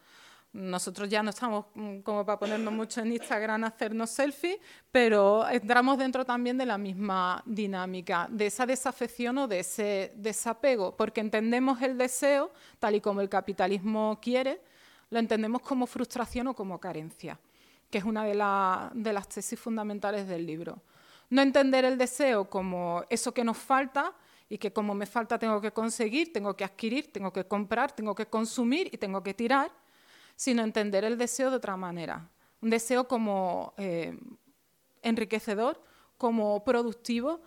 [0.53, 4.59] Nosotros ya no estamos mm, como para ponernos mucho en Instagram a hacernos selfies,
[4.91, 10.97] pero entramos dentro también de la misma dinámica, de esa desafección o de ese desapego,
[10.97, 14.61] porque entendemos el deseo, tal y como el capitalismo quiere,
[15.11, 17.39] lo entendemos como frustración o como carencia,
[17.91, 20.81] que es una de, de las tesis fundamentales del libro.
[21.31, 24.15] No entender el deseo como eso que nos falta,
[24.51, 28.15] y que como me falta tengo que conseguir, tengo que adquirir, tengo que comprar, tengo
[28.15, 29.71] que consumir y tengo que tirar,
[30.39, 32.31] sino entender el deseo de otra manera.
[32.63, 34.17] Un deseo como eh,
[35.03, 35.83] enriquecedor,
[36.17, 37.41] como productivo,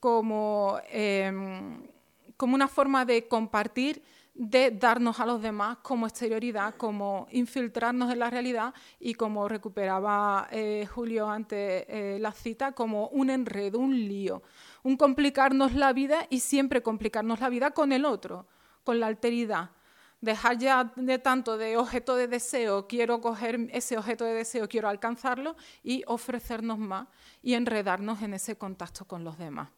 [0.00, 1.86] como, em,
[2.38, 8.18] como una forma de compartir, de darnos a los demás como exterioridad, como infiltrarnos en
[8.20, 13.94] la realidad y como recuperaba eh, Julio ante eh, la cita, como un enredo, un
[13.94, 14.42] lío,
[14.82, 18.46] un complicarnos la vida y siempre complicarnos la vida con el otro,
[18.82, 19.72] con la alteridad
[20.24, 24.88] dejar ya de tanto de objeto de deseo, quiero coger ese objeto de deseo, quiero
[24.88, 27.06] alcanzarlo y ofrecernos más
[27.42, 29.68] y enredarnos en ese contacto con los demás.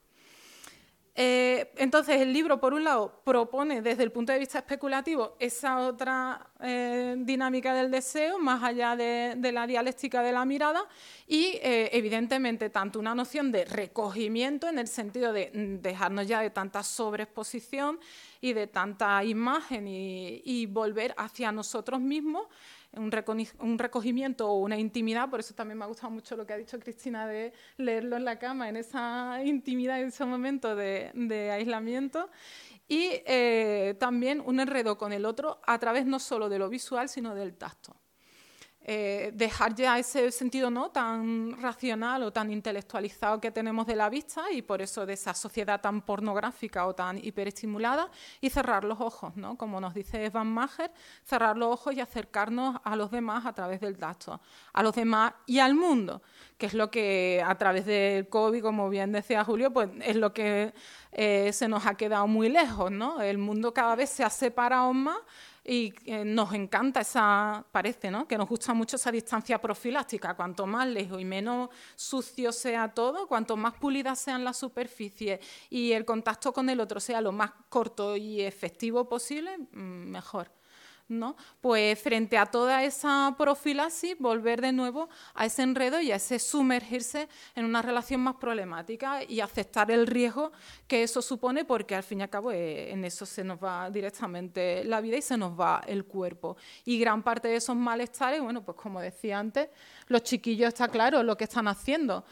[1.19, 5.79] Eh, entonces, el libro, por un lado, propone desde el punto de vista especulativo esa
[5.79, 10.85] otra eh, dinámica del deseo, más allá de, la dialéctica de la mirada,
[11.27, 16.43] y eh, evidentemente tanto una noción de recogimiento en el sentido de mm, dejarnos ya
[16.43, 17.99] de tanta sobreexposición
[18.43, 22.47] y de tanta imagen y volver hacia nosotros mismos
[22.97, 26.57] un, recogimiento o una intimidad, por eso también me ha gustado mucho lo que ha
[26.57, 32.31] dicho Cristina de leerlo en la cama, en esa intimidad, en ese momento de, aislamiento,
[32.89, 37.09] y eh, también un enredo con el otro a través no solo de lo visual,
[37.09, 37.97] sino del tacto.
[38.89, 44.09] Eh, dejar ya ese sentido no tan racional o tan intelectualizado que tenemos de la
[44.09, 48.09] vista y por eso de esa sociedad tan pornográfica o tan hiperestimulada
[48.41, 49.59] y cerrar los ojos, ¿no?
[49.59, 50.93] como nos dice Van Mager,
[51.25, 54.41] cerrar los ojos y acercarnos a los demás a través del tacto,
[54.73, 56.23] a los demás y al mundo,
[56.57, 60.33] que es lo que a través del COVID, como bien decía Julio, pues es lo
[60.33, 60.73] que
[61.11, 63.21] eh, se nos ha quedado muy lejos, ¿no?
[63.21, 65.19] El mundo cada vez se ha separado más
[65.67, 68.29] y eh, nos encanta esa, parece, ¿no?
[68.29, 70.35] Que nos gusta mucho esa distancia profiláctica.
[70.35, 75.91] Cuanto más lejos y menos sucio sea todo, cuanto más pulidas sean las superficies y
[75.93, 80.53] el contacto con el otro sea lo más corto y efectivo posible, mm, mejor.
[81.09, 81.37] ¿No?
[81.61, 86.39] Pues frente a toda esa profilaxis, volver de nuevo a ese enredo y a ese
[86.39, 90.53] sumergirse en una relación más problemática y aceptar el riesgo
[90.89, 93.91] que eso supone, porque al fin y al cabo eh, en eso se nos va
[93.91, 96.57] directamente la vida y se nos va el cuerpo.
[96.85, 99.69] Y gran parte de esos malestares, bueno, pues como decía antes,
[100.09, 102.25] los chiquillos está claro lo que están haciendo,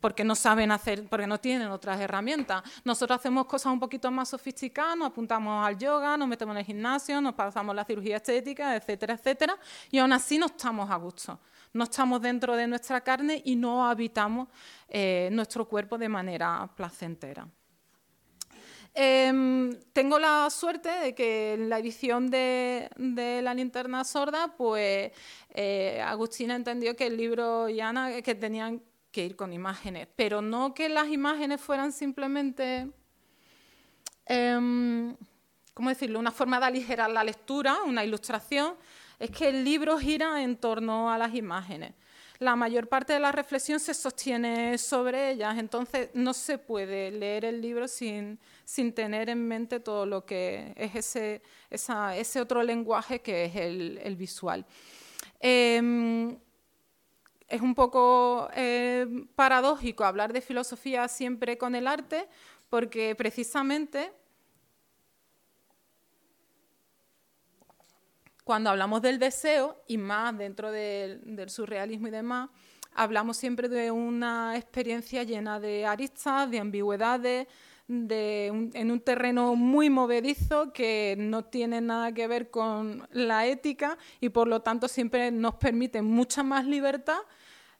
[0.00, 2.62] porque no saben hacer, porque no tienen otras herramientas.
[2.84, 6.64] Nosotros hacemos cosas un poquito más sofisticadas, nos apuntamos al yoga, nos metemos en el
[6.64, 9.58] gimnasio, nos pasamos la cirugía estética, etcétera, etcétera,
[9.90, 11.38] y aún así no estamos a gusto.
[11.72, 14.48] No estamos dentro de nuestra carne y no habitamos
[14.88, 17.46] eh, nuestro cuerpo de manera placentera.
[18.94, 22.88] Em, tengo la suerte de que en la edición de,
[23.42, 25.12] La linterna sorda, pues
[25.50, 30.42] eh, Agustina entendió que el libro y Ana que tenían que ir con imágenes, pero
[30.42, 32.90] no que las imágenes fueran simplemente,
[34.26, 35.16] em,
[35.74, 38.74] ¿cómo decirlo?, una forma de aligerar la lectura, una ilustración,
[39.18, 41.94] es que el libro gira en torno a las imágenes.
[42.38, 47.44] La mayor parte de la reflexión se sostiene sobre ellas, entonces no se puede leer
[47.44, 53.20] el libro sin, sin tener en mente todo lo que es ese, ese otro lenguaje
[53.20, 54.64] que es el, visual.
[55.40, 56.38] Em,
[57.48, 62.28] es un poco eh, paradójico hablar de filosofía siempre con el arte,
[62.68, 64.12] porque precisamente
[68.44, 72.48] cuando hablamos del deseo, y más dentro del, surrealismo y demás,
[72.94, 77.46] hablamos siempre de una experiencia llena de aristas, de ambigüedades,
[77.88, 84.28] en un terreno muy movedizo que no tiene nada que ver con la ética y
[84.28, 87.20] por lo tanto siempre nos permite mucha más libertad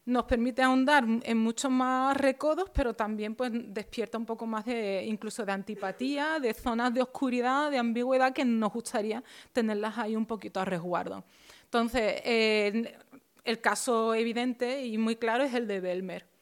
[0.08, 5.04] nos permite ahondar en muchos más recodos, pero también pues, despierta un poco más de
[5.04, 10.24] incluso de antipatía, de zonas de oscuridad, de ambigüedad que nos gustaría tenerlas ahí un
[10.24, 11.24] poquito a resguardo.
[11.64, 16.37] Entonces, el caso evidente y muy claro es el de Belmer.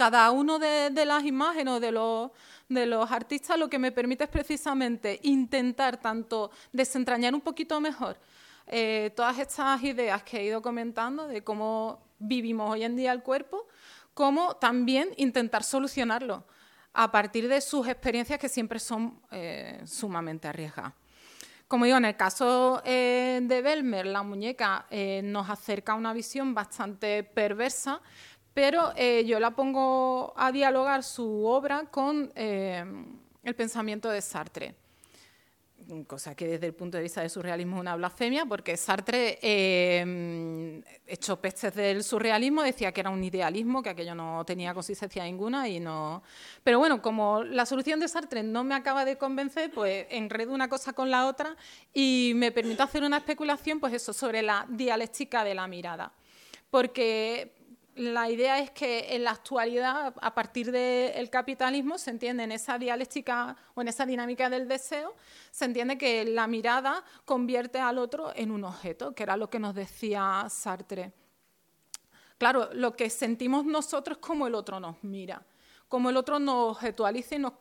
[0.00, 2.30] Cada uno de, las imágenes de los,
[2.70, 8.16] de los artistas lo que me permite es precisamente intentar tanto desentrañar un poquito mejor
[8.66, 13.22] eh, todas estas ideas que he ido comentando de cómo vivimos hoy en día el
[13.22, 13.66] cuerpo,
[14.14, 16.46] como también intentar solucionarlo
[16.94, 20.94] a partir de sus experiencias que siempre son eh, sumamente arriesgadas.
[21.68, 24.86] Como digo, en el caso eh, de Belmer, la muñeca
[25.22, 28.00] nos acerca a una visión bastante perversa,
[28.54, 34.74] pero yo la pongo a dialogar su obra con el pensamiento de Sartre
[36.06, 40.82] cosa que desde el punto de vista del surrealismo es una blasfemia, porque Sartre, eh,
[41.06, 45.68] hecho pestes del surrealismo, decía que era un idealismo, que aquello no tenía consistencia ninguna
[45.68, 46.22] y no...
[46.62, 50.68] Pero bueno, como la solución de Sartre no me acaba de convencer, pues enredo una
[50.68, 51.56] cosa con la otra
[51.92, 56.12] y me permito hacer una especulación, pues eso, sobre la dialéctica de la mirada.
[56.70, 57.59] Porque
[57.96, 62.78] la idea es que en la actualidad, a partir del capitalismo, se entiende en esa
[62.78, 65.14] dialéctica o en esa dinámica del deseo,
[65.50, 69.58] se entiende que la mirada convierte al otro en un objeto, que era lo que
[69.58, 71.12] nos decía Sartre.
[72.38, 75.44] Claro, lo que sentimos nosotros es como el otro nos mira,
[75.88, 77.52] como el otro nos objetualiza y nos,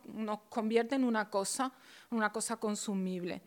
[0.48, 1.74] convierte en una cosa,
[2.12, 3.42] una cosa consumible.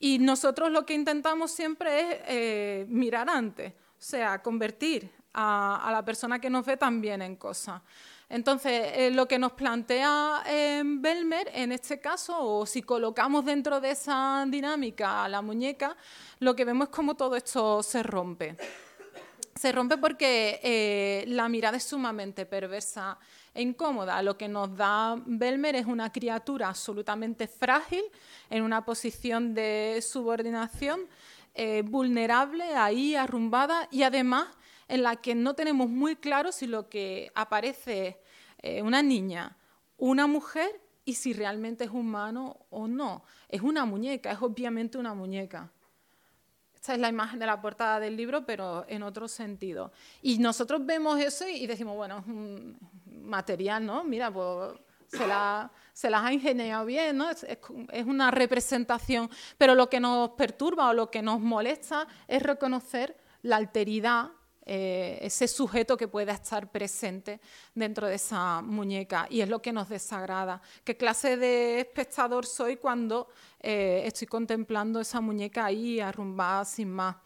[0.00, 6.04] Y nosotros lo que intentamos siempre es eh, mirar antes, o sea, convertir a, la
[6.04, 7.80] persona que nos ve también en cosas.
[8.28, 13.80] Entonces, eh, lo que nos plantea eh, Belmer en este caso, o si colocamos dentro
[13.80, 15.96] de esa dinámica a la muñeca,
[16.38, 18.56] lo que vemos es cómo todo esto se rompe.
[19.54, 23.18] Se rompe porque eh, la mirada es sumamente perversa
[23.52, 24.22] e incómoda.
[24.22, 28.02] Lo que nos da Belmer es una criatura absolutamente frágil,
[28.48, 31.00] en una posición de subordinación,
[31.84, 34.46] vulnerable, ahí arrumbada y además
[34.92, 38.16] en la que no tenemos muy claro si lo que aparece es
[38.58, 39.56] eh, una niña,
[39.96, 43.24] una mujer y si realmente es humano o no.
[43.48, 45.72] Es una muñeca, es obviamente una muñeca.
[46.74, 49.92] Esta es la imagen de la portada del libro, pero en otro sentido.
[50.20, 52.76] Y nosotros vemos eso y decimos, bueno, es un
[53.06, 54.04] material, ¿no?
[54.04, 54.78] Mira, pues
[55.08, 55.72] se, la,
[56.02, 57.30] las ha ingeniado bien, ¿no?
[57.30, 57.46] Es,
[58.04, 59.30] una representación.
[59.56, 64.32] Pero lo que nos perturba o lo que nos molesta es reconocer la alteridad
[64.64, 67.40] eh, ese sujeto que pueda estar presente
[67.74, 70.62] dentro de esa muñeca y es lo que nos desagrada.
[70.84, 73.28] ¿Qué clase de espectador soy cuando
[73.60, 77.16] eh, estoy contemplando esa muñeca ahí arrumbada sin más?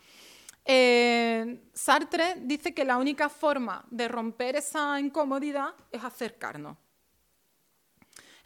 [0.64, 6.76] Eh, Sartre dice que la única forma de romper esa incomodidad es acercarnos.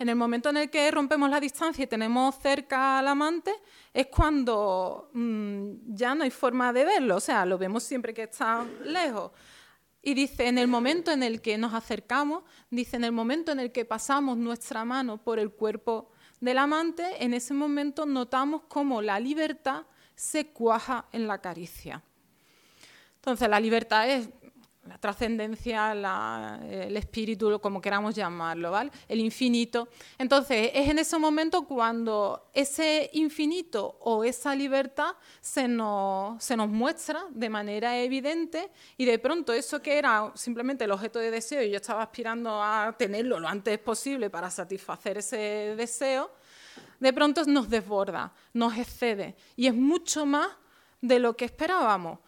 [0.01, 3.53] En el momento en el que rompemos la distancia y tenemos cerca al amante,
[3.92, 8.22] es cuando mm, ya no hay forma de verlo, o sea, lo vemos siempre que
[8.22, 9.30] está lejos.
[10.01, 13.61] Y dice, en el momento en el que nos acercamos, dice, en el momento en
[13.61, 19.03] el que pasamos nuestra mano por el cuerpo del amante, en ese momento notamos cómo
[19.03, 19.82] la libertad
[20.14, 22.03] se cuaja en la caricia.
[23.16, 24.30] Entonces, la libertad es
[24.87, 28.91] la trascendencia, el espíritu, como queramos llamarlo, ¿vale?
[29.09, 29.89] El infinito.
[30.18, 36.68] Entonces, es en ese momento cuando ese infinito o esa libertad se nos, se nos
[36.68, 41.62] muestra de manera evidente y de pronto eso que era simplemente el objeto de deseo
[41.62, 46.31] y yo estaba aspirando a tenerlo lo antes posible para satisfacer ese deseo,
[46.99, 50.49] de pronto nos desborda, nos excede y es mucho más
[51.01, 52.18] de lo que esperábamos.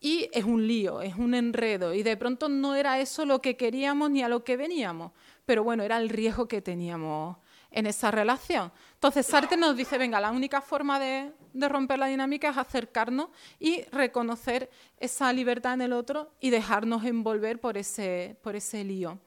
[0.00, 1.92] Y es un lío, es un enredo.
[1.94, 5.12] Y de pronto no era eso lo que queríamos ni a lo que veníamos.
[5.44, 7.36] Pero bueno, era el riesgo que teníamos
[7.70, 8.72] en esa relación.
[8.94, 13.28] Entonces Sartre nos dice, venga, la única forma de, romper la dinámica es acercarnos
[13.58, 19.18] y reconocer esa libertad en el otro y dejarnos envolver por ese, por ese lío.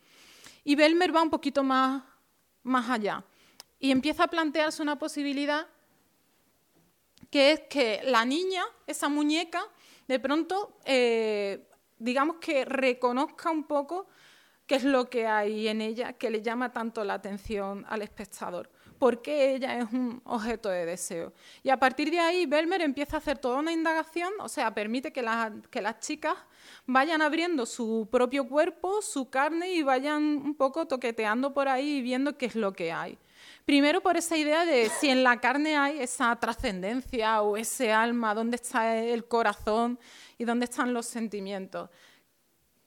[0.63, 2.03] Y Belmer va un poquito más,
[2.63, 3.23] más allá
[3.83, 5.67] y empieza a plantearse una posibilidad
[7.33, 9.65] que es que la niña, esa muñeca,
[10.07, 11.67] de pronto, eh,
[11.97, 14.05] digamos que reconozca un poco
[14.67, 18.69] qué es lo que hay en ella que le llama tanto la atención al espectador,
[18.99, 21.33] por qué ella es un objeto de deseo.
[21.63, 25.11] Y a partir de ahí, Belmer empieza a hacer toda una indagación, o sea, permite
[25.11, 25.25] que,
[25.71, 26.35] que las chicas
[26.85, 32.01] vayan abriendo su propio cuerpo, su carne y vayan un poco toqueteando por ahí y
[32.03, 33.17] viendo qué es lo que hay.
[33.65, 38.35] Primero por esa idea de si en la carne hay esa trascendencia o ese alma,
[38.35, 39.97] dónde está el corazón
[40.37, 41.89] y dónde están los sentimientos.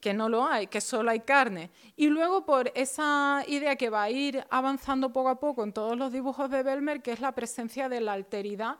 [0.00, 1.70] Que no lo hay, que solo hay carne.
[1.96, 5.96] Y luego por esa idea que va a ir avanzando poco a poco en todos
[5.96, 8.76] los dibujos de Belmer, que es la presencia de la alteridad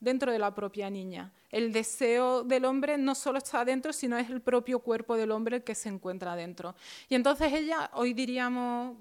[0.00, 1.30] dentro de la propia niña.
[1.50, 5.56] El deseo del hombre no solo está dentro, sino es el propio cuerpo del hombre
[5.56, 6.74] el que se encuentra dentro.
[7.08, 8.96] Y entonces ella, hoy diríamos,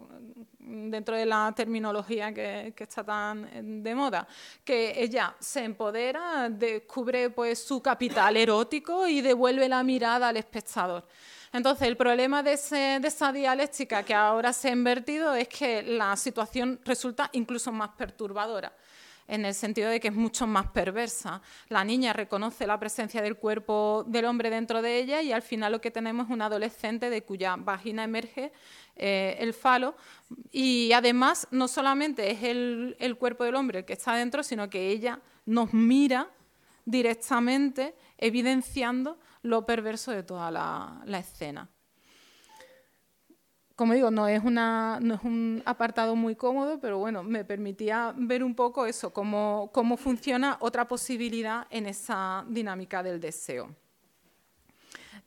[0.58, 4.28] dentro de la terminología que, está tan de moda,
[4.64, 11.06] que ella se empodera, descubre pues, su capital erótico y devuelve la mirada al espectador.
[11.52, 12.52] Entonces, el problema de,
[13.00, 17.90] de, esa dialéctica que ahora se ha invertido es que la situación resulta incluso más
[17.90, 18.72] perturbadora
[19.30, 21.42] en el sentido de que es mucho más perversa.
[21.70, 25.72] La niña reconoce la presencia del cuerpo del hombre dentro de ella y al final
[25.72, 28.52] lo que tenemos es una adolescente de cuya vagina emerge
[28.96, 29.96] eh, el falo
[30.52, 34.90] y además no solamente es el, cuerpo del hombre el que está dentro, sino que
[34.90, 36.28] ella nos mira
[36.86, 41.70] directamente evidenciando lo perverso de toda la escena
[43.80, 48.86] como digo, no es, un apartado muy cómodo, pero bueno, me permitía ver un poco
[48.86, 53.74] eso, cómo, cómo funciona otra posibilidad en esa dinámica del deseo.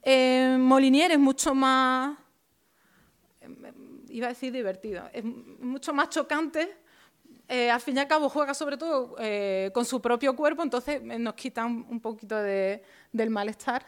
[0.02, 2.18] Eh, Molinier es mucho más,
[4.10, 6.76] iba a decir divertido, es mucho más chocante.
[7.48, 11.02] Eh, al fin y al cabo juega sobre todo eh, con su propio cuerpo, entonces
[11.02, 13.86] nos quita un, poquito del malestar.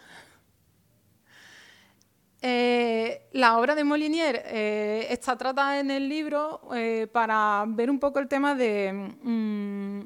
[2.46, 7.98] Eh, la obra de Molinier eh, está tratada en el libro eh, para ver un
[7.98, 10.00] poco el tema mm,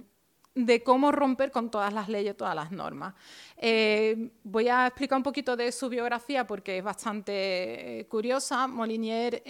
[0.55, 3.15] de, cómo romper con todas las leyes, todas las normas.
[4.45, 8.69] voy a explicar un poquito de su biografía porque es bastante curiosa.
[8.69, 9.43] Molinier,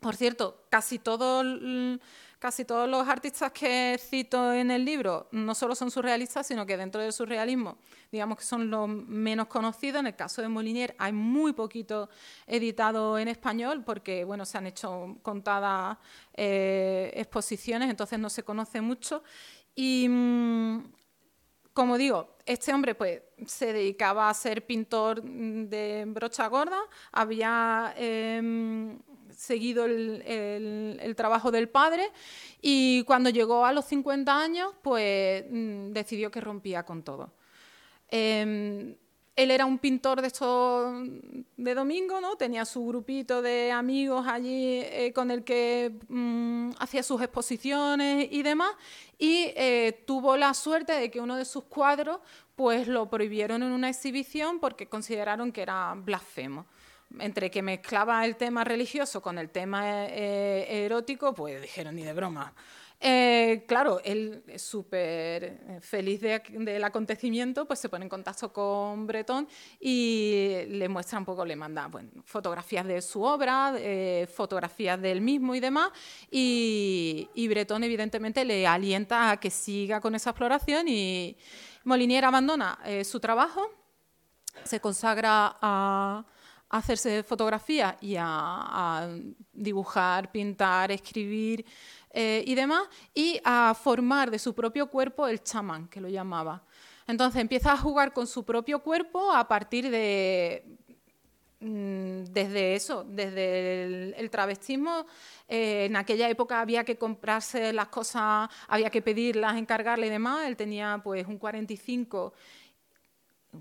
[0.00, 1.44] por cierto, casi todo
[2.44, 6.76] casi todos los artistas que cito en el libro no solo son surrealistas, sino que
[6.76, 7.78] dentro del surrealismo,
[8.12, 10.00] digamos que son los menos conocidos.
[10.00, 12.10] En el caso de Molinier hay muy poquito
[12.46, 15.96] editado en español porque bueno, se han hecho contadas
[16.34, 19.22] eh, exposiciones, entonces no se conoce mucho.
[19.74, 20.84] Y mm,
[21.72, 26.78] como digo, este hombre pues, se dedicaba a ser pintor de brocha gorda,
[27.10, 28.98] había em,
[29.36, 32.10] seguido el, trabajo del padre
[32.60, 37.32] y cuando llegó a los 50 años, pues mm, decidió que rompía con todo.
[38.08, 38.94] Em,
[39.36, 40.94] él era un pintor de estos
[41.56, 42.36] de domingo, ¿no?
[42.36, 48.42] Tenía su grupito de amigos allí eh, con el que mm, hacía sus exposiciones y
[48.42, 48.70] demás.
[49.18, 52.20] Y eh, tuvo la suerte de que uno de sus cuadros,
[52.54, 56.66] pues lo prohibieron en una exhibición porque consideraron que era blasfemo
[57.18, 62.12] entre que mezclaba el tema religioso con el tema eh, erótico, pues dijeron ni de
[62.12, 62.52] broma.
[63.06, 69.46] eh, claro, él súper eh, feliz del acontecimiento, pues se pone en contacto con Bretón
[69.78, 71.90] y le muestra un poco, le manda
[72.24, 75.90] fotografías de su obra, eh, fotografías del mismo y demás,
[76.30, 81.36] y, y Bretón evidentemente le alienta a que siga con esa exploración y
[81.84, 83.70] Molinier abandona su trabajo,
[84.62, 86.24] se consagra a
[86.68, 89.08] hacerse fotografía y a,
[89.52, 91.64] dibujar, pintar, escribir
[92.10, 92.82] eh, y demás,
[93.14, 96.62] y a formar de su propio cuerpo el chamán, que lo llamaba.
[97.06, 100.64] Entonces empieza a jugar con su propio cuerpo a partir de
[101.60, 105.06] mm, desde eso, desde el, travestismo,
[105.48, 110.46] eh, en aquella época había que comprarse las cosas, había que pedirlas, encargarle y demás.
[110.46, 112.63] Él tenía pues un 45 un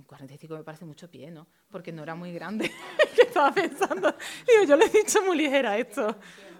[0.02, 1.48] 45 me parece mucho pie, ¿no?
[1.70, 2.72] Porque no era muy grande.
[3.18, 4.16] estaba pensando.
[4.48, 6.16] Digo, yo le he dicho muy ligera esto.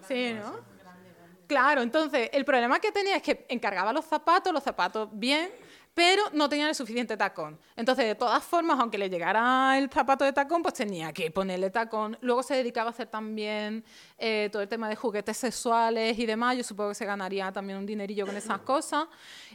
[0.06, 0.74] Sí, ¿no?
[1.46, 5.50] Claro, entonces el problema que tenía es que encargaba los zapatos, los zapatos bien,
[5.94, 7.56] pero no tenían el suficiente tacón.
[7.76, 11.70] Entonces, de todas formas, aunque le llegara el zapato de tacón, pues tenía que ponerle
[11.70, 12.18] tacón.
[12.20, 13.84] Luego se dedicaba a hacer también
[14.18, 16.56] eh, todo el tema de juguetes sexuales y demás.
[16.56, 19.06] Yo supongo que se ganaría también un dinerillo con esas cosas.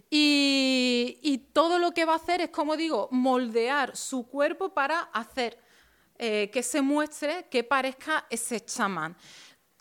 [0.10, 5.02] Y, y todo lo que va a hacer es, como digo, moldear su cuerpo para
[5.12, 5.60] hacer
[6.18, 9.16] eh, que se muestre, que parezca ese chamán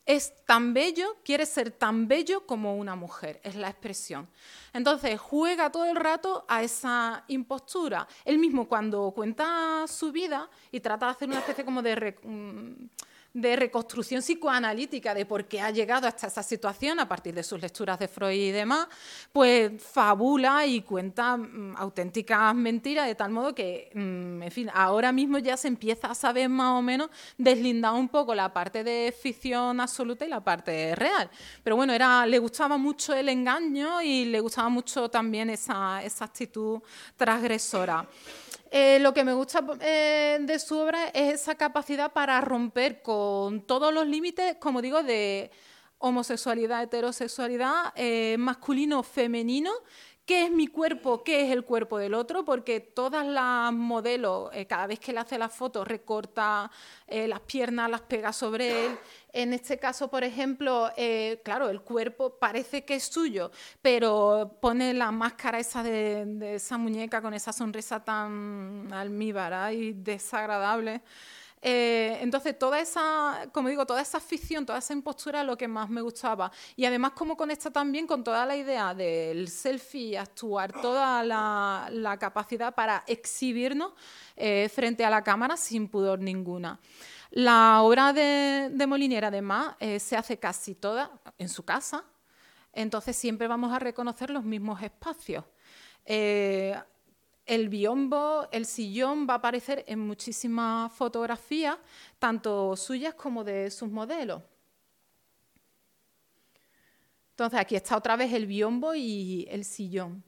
[0.09, 4.27] es tan bello, quiere ser tan bello como una mujer, es la expresión.
[4.73, 8.09] Entonces juega todo el rato a esa impostura.
[8.25, 12.17] Él mismo cuando cuenta su vida y trata de hacer una especie como de...
[13.33, 17.61] De reconstrucción psicoanalítica de por qué ha llegado hasta esa situación a partir de sus
[17.61, 18.89] lecturas de Freud y demás,
[19.33, 25.13] pues fabula y cuenta mm, auténticas mentiras de tal modo que, mm, en fin, ahora
[25.13, 29.15] mismo ya se empieza a saber más o menos deslindar un poco la parte de
[29.19, 31.31] ficción absoluta y la parte real.
[31.63, 36.25] Pero bueno, era, le gustaba mucho el engaño y le gustaba mucho también esa, esa
[36.25, 36.81] actitud
[37.17, 38.07] transgresora.
[38.71, 43.63] Eh, lo que me gusta eh, de su obra es esa capacidad para romper con
[43.63, 45.51] todos los límites, como digo, de
[45.99, 49.73] homosexualidad, heterosexualidad, eh, masculino, femenino,
[50.29, 54.87] qué es mi cuerpo, qué es el cuerpo del otro, porque todas las modelos, cada
[54.87, 56.71] vez que le hace la foto, recorta
[57.09, 58.99] las piernas, las pega sobre él,
[59.33, 63.51] en este caso, por ejemplo, eh, claro, el cuerpo parece que es suyo,
[63.83, 71.03] pero pone la máscara esa de, esa muñeca con esa sonrisa tan almíbara y desagradable.
[71.61, 75.69] Eh, entonces, toda esa, como digo, toda esa ficción, toda esa impostura es lo que
[75.69, 76.51] más me gustaba.
[76.77, 82.75] Y además, como conecta también con toda la idea del selfie, actuar, toda la, capacidad
[82.75, 83.93] para exhibirnos
[84.37, 86.81] eh, frente a la cámara sin pudor ninguna.
[87.31, 92.05] La obra de, de Molinier, además, eh, se hace casi toda en su casa,
[92.73, 95.45] entonces siempre vamos a reconocer los mismos espacios.
[97.49, 101.79] El biombo, el sillón va a aparecer en muchísimas fotografías,
[102.19, 104.43] tanto suyas como de sus modelos.
[107.31, 110.23] Entonces aquí está otra vez el biombo y el sillón.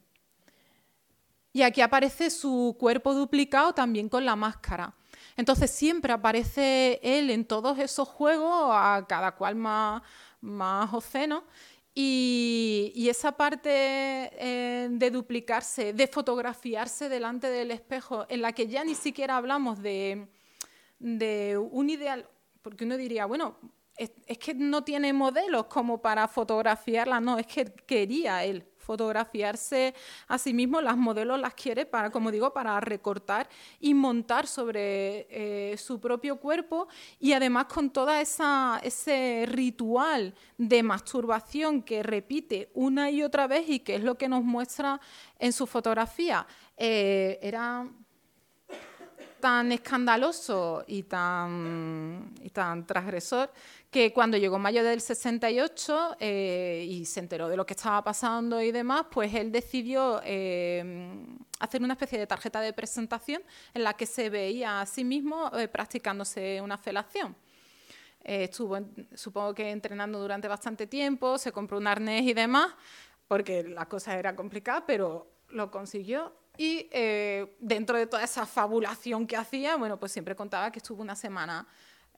[1.53, 4.95] Y aquí aparece su cuerpo duplicado también con la máscara.
[5.37, 10.03] Entonces siempre aparece él en todos esos juegos, a cada cual más,
[10.41, 11.45] más obsceno,
[11.95, 18.84] y, esa parte eh, de duplicarse, de fotografiarse delante del espejo, en la que ya
[18.84, 20.28] ni siquiera hablamos de,
[21.01, 22.28] un ideal,
[22.62, 23.57] porque uno diría, bueno,
[23.97, 29.95] es, es, que no tiene modelos como para fotografiarla, no, es que quería él fotografiarse
[30.26, 35.28] a sí mismo, las modelos las quiere para, como digo, para recortar y montar sobre
[35.30, 36.88] eh, su propio cuerpo
[37.20, 43.68] y además con toda esa ese ritual de masturbación que repite una y otra vez
[43.68, 45.01] y que es lo que nos muestra
[45.38, 46.45] en su fotografía.
[46.76, 47.86] Eh, era
[49.41, 53.51] tan escandaloso y tan, y tan transgresor
[53.91, 58.61] que cuando llegó mayo del 68 eh, y se enteró de lo que estaba pasando
[58.62, 61.26] y demás, pues él decidió eh,
[61.59, 63.43] hacer una especie de tarjeta de presentación
[63.74, 67.34] en la que se veía a sí mismo eh, practicándose una felación.
[68.22, 68.78] estuvo,
[69.14, 72.72] supongo que entrenando durante bastante tiempo, se compró un arnés y demás,
[73.26, 76.39] porque la cosa era complicada, pero lo consiguió.
[76.57, 76.88] Y
[77.59, 81.66] dentro de toda esa fabulación que hacía, bueno, pues siempre contaba que estuvo una semana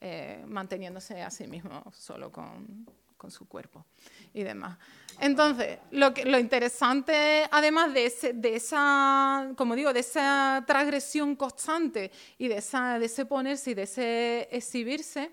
[0.05, 2.89] eh, manteniéndose a sí mismo solo con,
[3.28, 3.87] su cuerpo
[4.35, 4.76] y demás.
[5.20, 11.37] Entonces, lo, que, lo interesante, además de, ese, de esa, como digo, de esa transgresión
[11.37, 15.30] constante y de, esa, de ese ponerse y de ese exhibirse,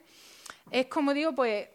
[0.70, 1.68] es como digo, pues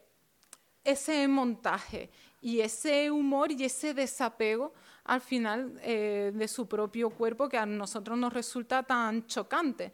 [0.85, 2.11] ese montaje
[2.41, 4.73] y ese humor y ese desapego
[5.05, 9.93] al final eh, de su propio cuerpo que a nosotros nos resulta tan chocante.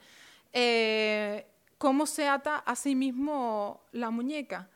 [0.52, 1.46] Eh,
[1.78, 4.68] ¿Cómo se ata a sí mismo la muñeca?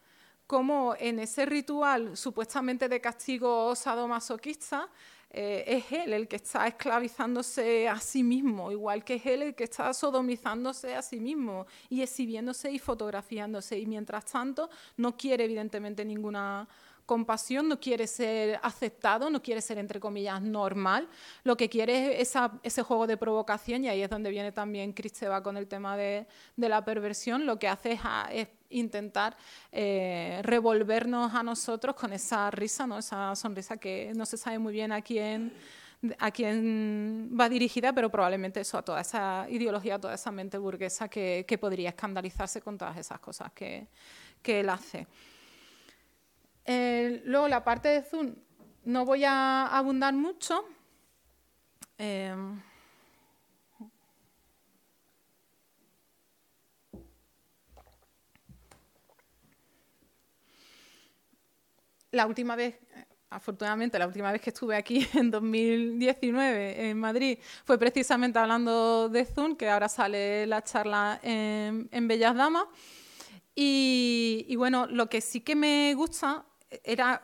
[0.47, 4.89] cómo en ese ritual supuestamente de castigo sadomasoquista
[5.30, 9.55] eh, es él el que está esclavizándose a sí mismo, igual que es él el
[9.57, 13.76] que está sodomizándose a sí mismo y exhibiéndose y fotografiándose.
[13.76, 16.68] Y mientras tanto no quiere evidentemente ninguna
[17.07, 21.09] compasión, no quiere ser aceptado, no quiere ser, entre comillas, normal.
[21.42, 25.42] Lo que quiere es ese juego de provocación y ahí es donde viene también Cristeva
[25.42, 26.26] con el tema de,
[26.57, 27.46] la perversión.
[27.46, 27.98] Lo que hace
[28.32, 29.36] es, intentar
[29.70, 32.98] eh, revolvernos a nosotros con esa risa, ¿no?
[32.98, 35.52] esa sonrisa que no se sabe muy bien a quién
[36.18, 40.59] a quién va dirigida, pero probablemente eso, a toda esa ideología, a toda esa mente
[40.59, 43.86] burguesa que, podría escandalizarse con todas esas cosas que,
[44.42, 45.07] que él hace.
[46.66, 48.34] Eh, luego la parte de Zoom
[48.84, 50.64] no voy a abundar mucho.
[51.98, 52.34] Eh,
[62.10, 62.78] la última vez,
[63.30, 69.24] afortunadamente, la última vez que estuve aquí en 2019 en Madrid fue precisamente hablando de
[69.24, 72.64] Zoom, que ahora sale la charla en, Bellas Damas.
[73.54, 76.44] Y, y, bueno, lo que sí que me gusta
[76.85, 77.22] era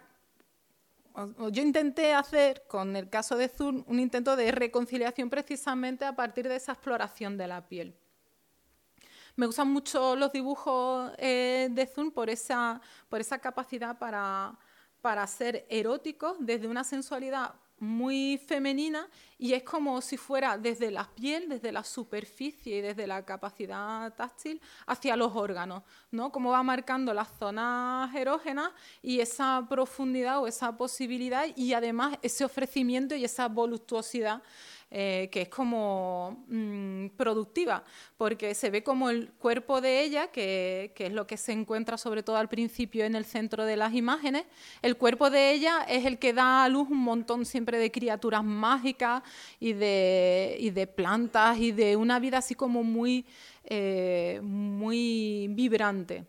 [1.51, 6.49] yo intenté hacer con el caso de Zun un intento de reconciliación precisamente a partir
[6.49, 7.97] de esa exploración de la piel.
[9.37, 14.57] Me gustan mucho los dibujos eh, de Zun por esa, por esa capacidad para,
[15.01, 19.09] para ser eróticos desde una sensualidad muy femenina
[19.39, 24.15] y es como si fuera desde la piel, desde la superficie y desde la capacidad
[24.15, 26.31] táctil hacia los órganos, ¿no?
[26.31, 28.71] Como va marcando las zonas erógenas
[29.03, 34.43] y esa profundidad o esa posibilidad y además ese ofrecimiento y esa voluptuosidad
[34.93, 37.85] eh, que es como mm, productiva,
[38.17, 42.25] porque se ve como el cuerpo de ella, que, es lo que se encuentra sobre
[42.25, 44.47] todo al principio en el centro de las imágenes,
[44.83, 48.43] el cuerpo de ella es el que da a luz un montón siempre de criaturas
[48.43, 49.23] mágicas
[49.61, 53.25] y de, y de plantas y de una vida así como muy,
[53.65, 56.25] eh, muy vibrante.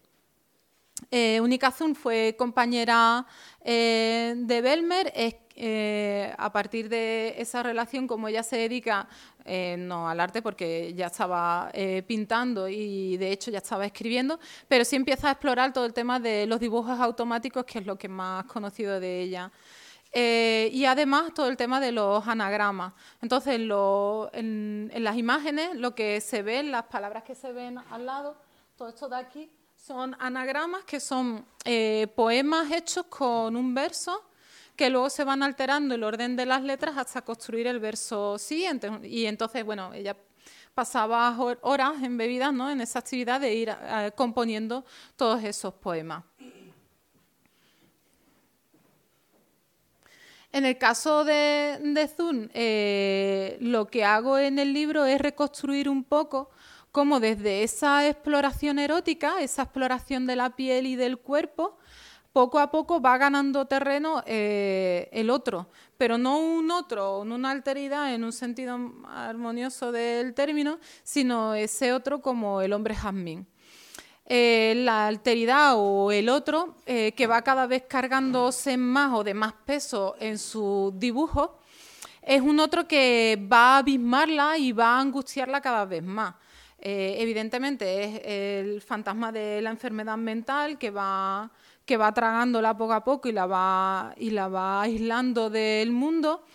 [1.09, 3.25] Eh, Unicazun fue compañera
[3.63, 9.07] eh, de Belmer, eh, a partir de esa relación, como ella se dedica
[9.43, 11.71] eh, no al arte porque ya estaba
[12.07, 16.19] pintando y de hecho ya estaba escribiendo, pero sí empieza a explorar todo el tema
[16.19, 19.51] de los dibujos automáticos, que es lo que más conocido de ella.
[20.13, 22.93] y además todo el tema de los anagramas.
[23.21, 28.05] Entonces, en, en, las imágenes lo que se ven, las palabras que se ven al
[28.05, 28.37] lado,
[28.77, 29.51] todo esto de aquí,
[29.81, 31.45] son anagramas que son
[32.15, 34.23] poemas hechos con un verso
[34.75, 38.89] que luego se van alterando el orden de las letras hasta construir el verso siguiente.
[39.03, 40.15] Y entonces, bueno, ella
[40.73, 42.69] pasaba horas embebidas ¿no?
[42.69, 46.23] en esa actividad de ir eh, componiendo todos esos poemas.
[50.53, 55.87] En el caso de, de Zun, eh, lo que hago en el libro es reconstruir
[55.87, 56.49] un poco
[56.91, 61.77] cómo desde esa exploración erótica, esa exploración de la piel y del cuerpo,
[62.33, 68.13] poco a poco va ganando terreno eh, el otro, pero no un otro, una alteridad
[68.13, 68.77] en un sentido
[69.07, 73.47] armonioso del término, sino ese otro como el hombre jazmín.
[74.25, 79.33] Eh, la alteridad o el otro eh, que va cada vez cargándose más o de
[79.33, 81.59] más peso en su dibujo,
[82.21, 86.35] es un otro que va a abismarla y va a angustiarla cada vez más.
[86.81, 91.51] Evidentemente es el fantasma de la enfermedad mental que va
[91.85, 96.45] que va tragándola poco a poco y la va, y la va aislando del mundo.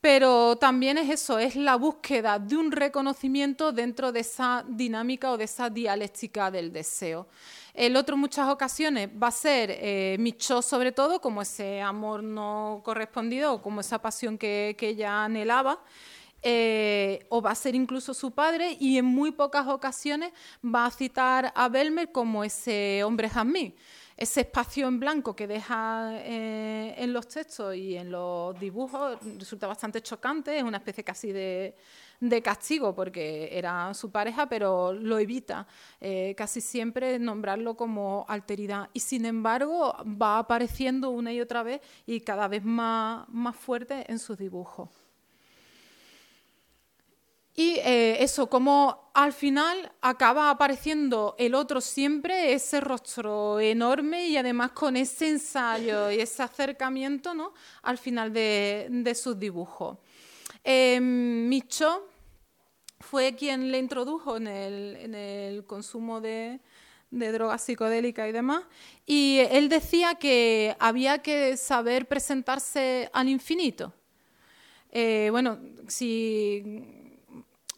[0.00, 5.36] Pero también es eso, es la búsqueda de un reconocimiento dentro de esa dinámica o
[5.36, 7.28] de esa dialéctica del deseo.
[7.72, 12.80] El otro muchas ocasiones va a ser eh, Micho sobre todo, como ese amor no
[12.84, 15.78] correspondido o como esa pasión que, ella anhelaba.
[16.44, 20.32] Eh, o va a ser incluso su padre y en muy pocas ocasiones
[20.62, 23.76] va a citar a Belmer como ese hombre jazmín
[24.22, 29.66] ese espacio en blanco que deja eh, en los textos y en los dibujos resulta
[29.66, 31.74] bastante chocante, es una especie casi de,
[32.44, 35.66] castigo porque era su pareja, pero lo evita
[36.00, 38.90] eh, casi siempre nombrarlo como alteridad.
[38.92, 44.04] Y sin embargo va apareciendo una y otra vez y cada vez más, más fuerte
[44.08, 45.01] en sus dibujos.
[47.54, 54.38] Y eh, eso, como al final acaba apareciendo el otro siempre, ese rostro enorme y
[54.38, 57.52] además con ese ensayo y ese acercamiento ¿no?
[57.82, 59.98] al final de, sus dibujos.
[60.64, 62.08] Eh, Micho
[63.00, 66.58] fue quien le introdujo en el, consumo de,
[67.10, 68.62] drogas psicodélicas y demás.
[69.04, 73.92] Y él decía que había que saber presentarse al infinito.
[74.90, 77.01] Eh, bueno, si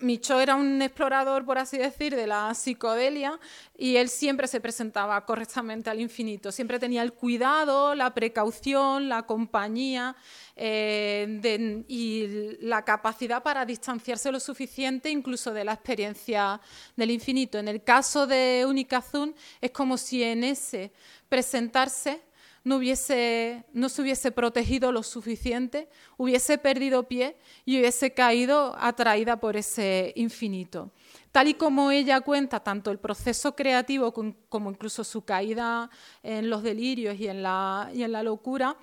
[0.05, 3.41] Micho era un explorador, por así decir, de la psicodelia
[3.77, 6.53] y él siempre se presentaba correctamente al infinito.
[6.53, 10.15] Siempre tenía el cuidado, la precaución, la compañía
[10.57, 16.61] eh, y la capacidad para distanciarse lo suficiente incluso de la experiencia
[16.95, 17.59] del infinito.
[17.59, 20.93] En el caso de Unicazun es como si en ese
[21.29, 22.23] presentarse
[22.65, 29.39] no, hubiese, no se hubiese protegido lo suficiente, hubiese perdido pie y hubiese caído atraída
[29.39, 30.91] por ese infinito.
[31.31, 34.13] Tal y como ella cuenta tanto el proceso creativo
[34.49, 35.91] como incluso su caída
[36.23, 38.77] en los delirios y en la, y en la locura,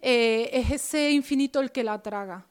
[0.00, 2.47] eh, es ese infinito el que la traga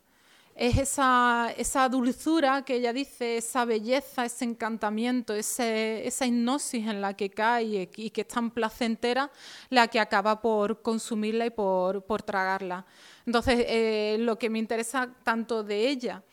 [0.57, 7.13] es esa, esa, dulzura que ella dice, esa belleza, ese encantamiento, esa hipnosis en la
[7.13, 9.29] que cae y, que es tan placentera
[9.69, 12.87] la que acaba por consumirla y por, por tragarla.
[13.27, 16.23] Entonces, eh, lo que me interesa tanto de ella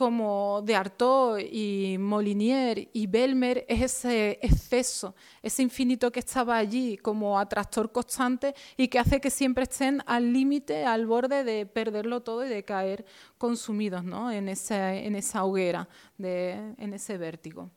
[0.00, 6.96] como de Artaud y Molinier y Belmer es ese exceso, ese infinito que estaba allí
[6.96, 12.22] como atractor constante y que hace que siempre estén al límite, al borde de perderlo
[12.22, 13.04] todo y de caer
[13.36, 14.32] consumidos ¿no?
[14.32, 15.86] en, esa, en esa hoguera,
[16.16, 17.68] de, en ese vértigo.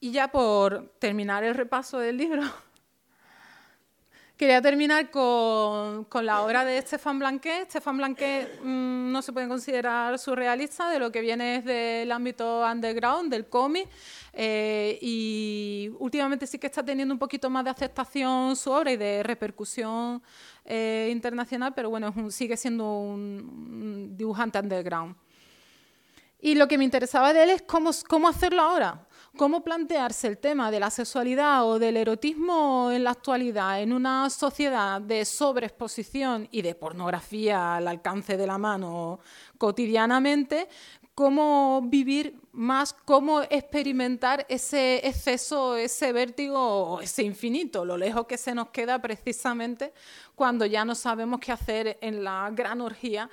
[0.00, 2.42] Y ya por terminar el repaso del libro,
[4.36, 7.70] Quería terminar con, la obra de Stefan Blanquet.
[7.70, 12.66] Stefan Blanquet mm, no se puede considerar surrealista, de lo que viene es del ámbito
[12.68, 13.88] underground, del cómic,
[14.32, 18.96] eh, y últimamente sí que está teniendo un poquito más de aceptación su obra y
[18.96, 20.20] de repercusión
[20.64, 25.14] eh, internacional, pero bueno, sigue siendo un, dibujante underground.
[26.40, 29.06] Y lo que me interesaba de él es cómo, cómo hacerlo ahora
[29.36, 34.30] cómo plantearse el tema de la sexualidad o del erotismo en la actualidad en una
[34.30, 39.18] sociedad de sobreexposición y de pornografía al alcance de la mano
[39.58, 40.68] cotidianamente,
[41.14, 48.54] cómo vivir más, cómo experimentar ese exceso, ese vértigo ese infinito, lo lejos que se
[48.54, 49.92] nos queda precisamente
[50.34, 53.28] cuando ya no sabemos qué hacer en la gran orgía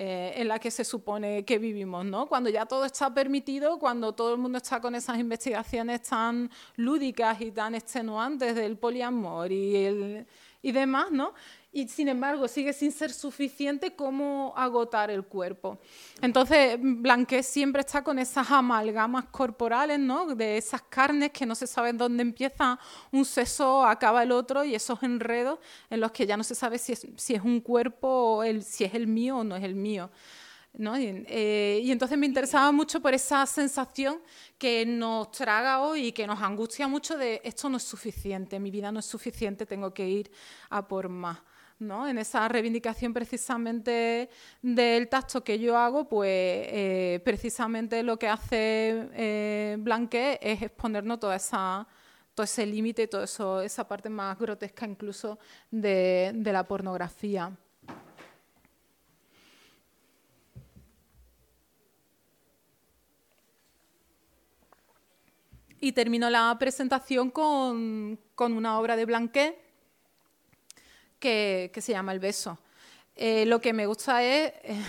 [0.00, 2.28] eh, en la que se supone que vivimos, ¿no?
[2.28, 7.40] Cuando ya todo está permitido, cuando todo el mundo está con esas investigaciones tan lúdicas
[7.40, 10.24] y tan extenuantes del poliamor y,
[10.62, 11.34] y demás, ¿no?
[11.70, 15.78] Y sin embargo sigue sin ser suficiente como agotar el cuerpo.
[16.22, 20.34] Entonces, Blanquet siempre está con esas amalgamas corporales, ¿no?
[20.34, 22.78] De esas carnes que no se sabe dónde empieza
[23.12, 25.58] un seso, acaba el otro, y esos enredos
[25.90, 28.62] en los que ya no se sabe si es, si es un cuerpo, o el,
[28.62, 30.10] si es el mío o no es el mío.
[30.74, 30.94] ¿No?
[30.96, 34.20] Eh, y, entonces me interesaba mucho por esa sensación
[34.58, 38.70] que nos traga hoy y que nos angustia mucho de esto no es suficiente, mi
[38.70, 40.30] vida no es suficiente, tengo que ir
[40.70, 41.38] a por más.
[41.80, 44.28] En esa reivindicación precisamente
[44.60, 51.20] del tacto que yo hago, pues eh, precisamente lo que hace eh, Blanquet es exponernos
[51.20, 51.86] toda esa,
[52.34, 55.38] todo ese límite y toda esa parte más grotesca incluso
[55.70, 57.56] de, la pornografía.
[65.80, 69.67] Y termino la presentación con una obra de Blanquet
[71.18, 72.58] que, se llama El beso.
[73.16, 74.82] Eh, lo que me gusta es eh,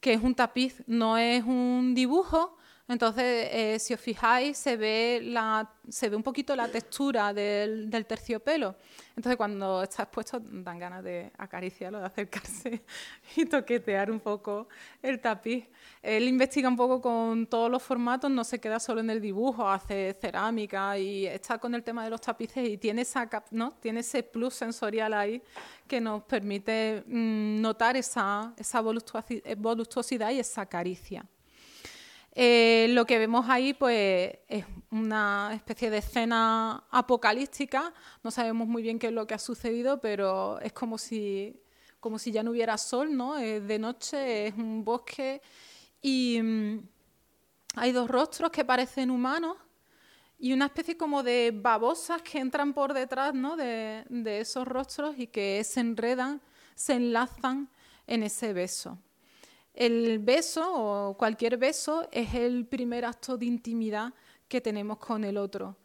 [0.00, 2.56] que es un tapiz, no es un dibujo,
[2.88, 7.88] entonces, eh, si os fijáis, se ve, la, se ve un poquito la textura del,
[8.06, 8.74] terciopelo.
[9.10, 12.82] Entonces, cuando está expuesto, dan ganas de acariciarlo, de acercarse
[13.36, 14.68] y toquetear un poco
[15.00, 15.68] el tapiz.
[16.02, 19.68] Él investiga un poco con todos los formatos, no se queda solo en el dibujo,
[19.68, 23.72] hace cerámica y está con el tema de los tapices y tiene, esa, ¿no?
[23.80, 25.40] tiene ese plus sensorial ahí
[25.86, 31.24] que nos permite mm, notar esa, esa voluptuosidad y esa caricia.
[32.34, 37.92] Eh, lo que vemos ahí pues, es una especie de escena apocalíptica.
[38.22, 41.60] No sabemos muy bien qué es lo que ha sucedido, pero es como si,
[42.00, 43.36] como si ya no hubiera sol, ¿no?
[43.36, 45.42] Es de noche, es un bosque
[46.00, 46.88] y mm,
[47.76, 49.56] hay dos rostros que parecen humanos
[50.38, 53.56] y una especie como de babosas que entran por detrás ¿no?
[53.56, 54.04] de
[54.40, 56.42] esos rostros y que se enredan,
[56.74, 57.70] se enlazan
[58.08, 58.98] en ese beso.
[59.74, 64.12] El beso o cualquier beso es el primer acto de intimidad
[64.48, 65.78] que tenemos con el otro.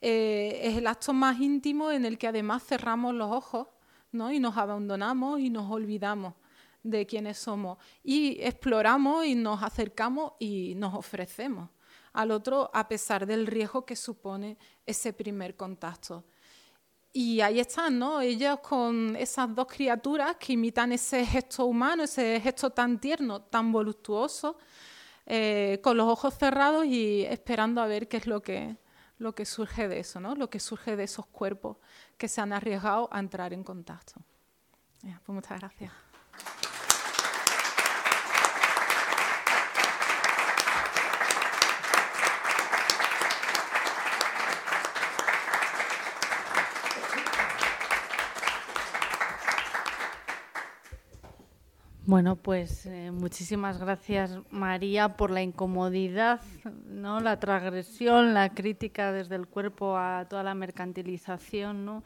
[0.00, 3.68] Eh, es el acto más íntimo en el que además cerramos los ojos
[4.12, 4.32] ¿no?
[4.32, 6.34] y nos abandonamos y nos olvidamos
[6.82, 11.68] de quiénes somos y exploramos y nos acercamos y nos ofrecemos
[12.12, 16.24] al otro a pesar del riesgo que supone ese primer contacto.
[17.12, 18.20] Y ahí están, ¿no?
[18.20, 23.72] Ellos con esas dos criaturas que imitan ese gesto humano, ese gesto tan tierno, tan
[23.72, 24.58] voluptuoso,
[25.26, 28.76] eh, con los ojos cerrados y esperando a ver qué es lo que,
[29.18, 30.34] lo que surge de eso, ¿no?
[30.36, 31.78] Lo que surge de esos cuerpos
[32.16, 34.20] que se han arriesgado a entrar en contacto.
[35.02, 35.92] pues muchas gracias.
[52.10, 56.40] Bueno, pues eh, muchísimas gracias María por la incomodidad,
[56.88, 57.20] ¿no?
[57.20, 62.02] la transgresión, la crítica desde el cuerpo a toda la mercantilización ¿no?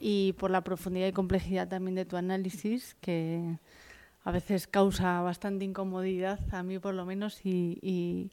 [0.00, 3.58] y por la profundidad y complejidad también de tu análisis que
[4.22, 8.30] a veces causa bastante incomodidad, a mí por lo menos, y,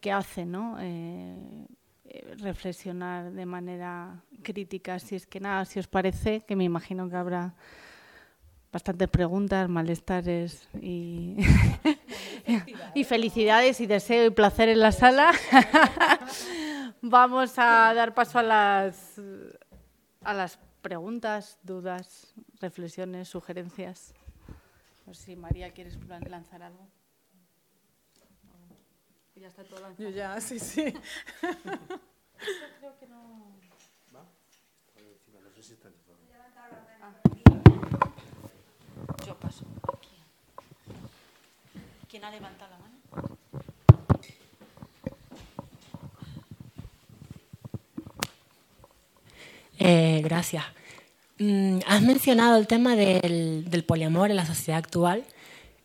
[0.00, 0.76] que hace ¿no?
[0.80, 1.68] Eh,
[2.04, 7.08] eh, reflexionar de manera crítica, si es que nada, si os parece, que me imagino
[7.08, 7.54] que habrá
[8.72, 11.36] bastantes preguntas, malestares y,
[12.94, 15.32] y felicidades y deseo y placer en la sala.
[17.02, 19.20] Vamos a dar paso a las,
[20.22, 24.14] a las preguntas, dudas, reflexiones, sugerencias.
[25.06, 25.98] No sé si María quieres
[26.28, 26.86] lanzar algo.
[29.36, 30.08] Ya está todo lanzado.
[30.08, 30.82] Yo ya, sí, sí.
[32.80, 33.56] creo que no.
[34.14, 34.26] ¿Va?
[35.56, 35.62] Yo
[39.38, 39.64] paso.
[42.08, 43.38] ¿Quién ha levantado la mano?
[49.78, 50.64] Eh, gracias.
[51.38, 55.24] Mm, has mencionado el tema del, poliamor en la sociedad actual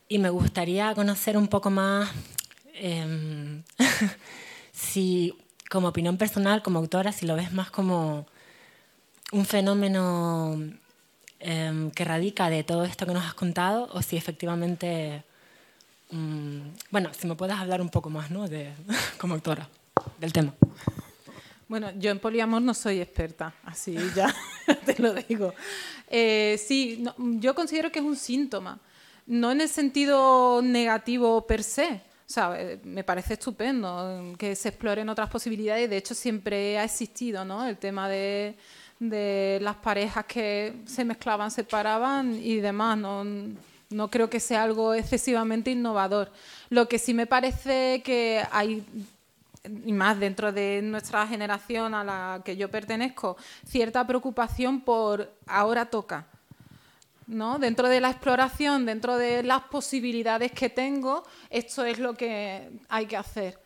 [0.07, 2.09] y me gustaría conocer un poco más
[2.73, 3.63] em,
[4.71, 5.37] si,
[5.69, 8.25] como opinión personal, como autora, si lo ves más como
[9.31, 10.57] un fenómeno
[11.45, 15.25] Em, que radica de todo esto que nos has contado o si efectivamente,
[16.09, 18.47] mm, bueno, si me puedes hablar un poco más, ¿no?
[18.47, 18.71] De,
[19.19, 19.67] como autora
[20.19, 20.53] del tema.
[21.67, 24.33] Bueno, yo en poliamor no soy experta, así ya
[24.85, 25.53] te lo digo.
[26.07, 28.79] Eh, sí, yo considero que es un síntoma,
[29.27, 32.03] no en el sentido negativo per se.
[32.25, 35.89] O sea, eh, me parece estupendo que se exploren otras posibilidades.
[35.89, 37.65] De hecho, siempre ha existido ¿no?
[37.65, 38.55] el tema de
[39.09, 42.97] de las parejas que se mezclaban, separaban y demás.
[42.97, 43.23] No,
[43.89, 46.31] no creo que sea algo excesivamente innovador.
[46.69, 48.83] Lo que sí me parece que hay
[49.85, 55.85] y más dentro de nuestra generación a la que yo pertenezco, cierta preocupación por ahora
[55.85, 56.27] toca.
[57.27, 57.59] ¿no?
[57.59, 63.05] Dentro de la exploración, dentro de las posibilidades que tengo, esto es lo que hay
[63.05, 63.62] que hacer.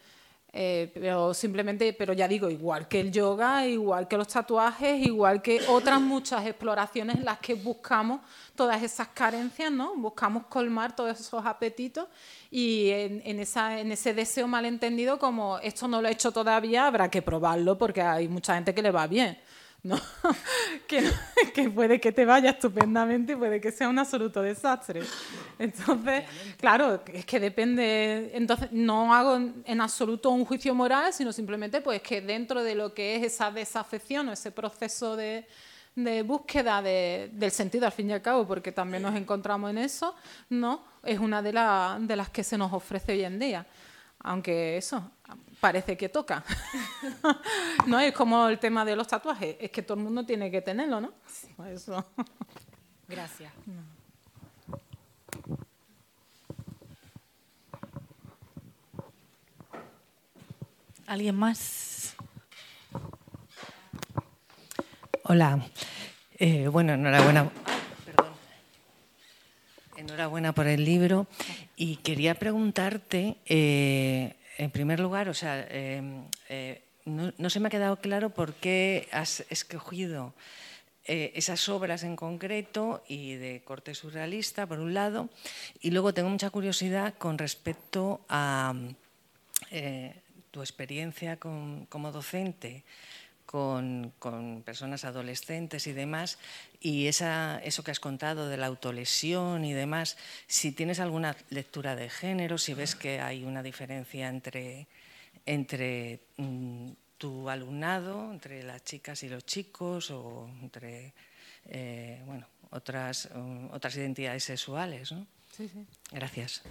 [0.59, 5.39] Eh, pero simplemente, pero ya digo, igual que el yoga, igual que los tatuajes, igual
[5.39, 8.21] que otras muchas exploraciones en las que buscamos
[8.55, 9.95] todas esas carencias, ¿no?
[9.95, 12.07] Buscamos colmar todos esos apetitos
[12.49, 17.11] y en, esa, en ese deseo malentendido como esto no lo he hecho todavía, habrá
[17.11, 19.37] que probarlo porque hay mucha gente que le va bien.
[19.83, 19.99] ¿No?
[20.87, 25.01] que, puede que te vaya estupendamente puede que sea un absoluto desastre.
[25.59, 26.25] Entonces,
[26.59, 32.01] claro, es que depende, entonces no hago en absoluto un juicio moral, sino simplemente pues
[32.01, 35.45] que dentro de lo que es esa desafección o ese proceso de,
[36.25, 40.15] búsqueda del sentido al fin y al cabo, porque también nos encontramos en eso,
[40.49, 40.83] ¿no?
[41.03, 43.65] Es una de, de las que se nos ofrece hoy en día.
[44.19, 45.11] Aunque eso,
[45.59, 46.43] parece que toca.
[47.87, 50.61] no es como el tema de los tatuajes, es que todo el mundo tiene que
[50.61, 51.13] tenerlo, ¿no?
[51.65, 52.05] Eso.
[53.07, 53.53] Gracias.
[61.07, 62.15] ¿Alguien más?
[65.23, 65.65] Hola.
[66.37, 67.49] Eh, bueno, enhorabuena.
[68.05, 68.33] Perdón.
[69.95, 71.27] Enhorabuena por el libro.
[71.79, 77.69] Y quería preguntarte, eh, en primer lugar, o sea, em, eh, no, se me ha
[77.69, 80.33] quedado claro por qué has escogido
[81.05, 85.29] eh, esas obras en concreto y de corte surrealista, por un lado,
[85.79, 88.73] y luego tengo mucha curiosidad con respecto a
[89.69, 90.15] eh,
[90.49, 92.83] tu experiencia como docente,
[93.47, 94.13] con,
[94.65, 96.37] personas adolescentes y demás,
[96.81, 100.17] y esa, eso que has contado de la autolesión y demás,
[100.47, 104.87] si tienes alguna lectura de género, si ves que hay una diferencia entre,
[105.45, 111.13] entre mm, tu alumnado, entre las chicas y los chicos, o entre
[111.67, 115.13] eh, bueno, otras, mm, otras identidades sexuales.
[115.13, 115.25] ¿no?
[115.55, 115.85] Sí, sí.
[116.11, 116.61] Gracias.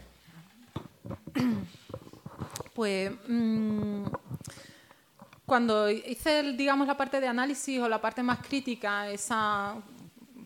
[2.75, 4.05] Pues mm,
[5.47, 9.77] cuando hice, digamos, la parte de análisis o la parte más crítica, esa,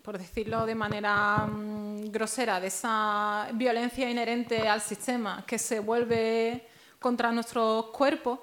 [0.03, 6.67] por decirlo de manera mm, grosera, de esa violencia inherente al sistema que se vuelve
[6.99, 8.41] contra nuestros cuerpos,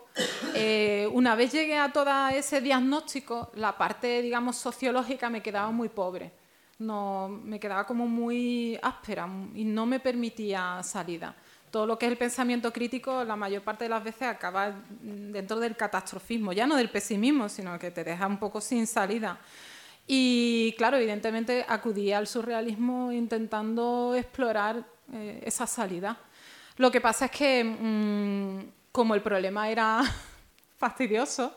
[0.56, 5.90] eh, una vez llegué a todo ese diagnóstico, la parte, digamos, sociológica me quedaba muy
[5.90, 6.32] pobre.
[6.80, 11.36] No, me quedaba como muy áspera y no me permitía salida
[11.72, 15.60] todo lo que es el pensamiento crítico, la mayor parte de las veces acaba dentro
[15.60, 19.40] del catastrofismo, ya no del pesimismo, sino que te deja un poco sin salida.
[20.08, 26.18] Y claro, evidentemente acudí al surrealismo intentando explorar eh, esa salida.
[26.78, 30.02] Lo que pasa es que, mm, como el problema era
[30.78, 31.54] fastidioso,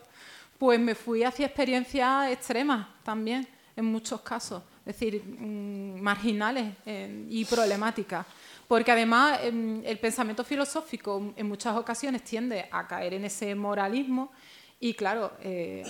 [0.58, 3.46] pues me fui hacia experiencias extremas también,
[3.76, 8.26] en muchos casos, es decir, mm, marginales eh, y problemáticas
[8.70, 14.30] porque además em, el pensamiento filosófico en muchas ocasiones tiende a caer en ese moralismo
[14.78, 15.82] y claro, eh,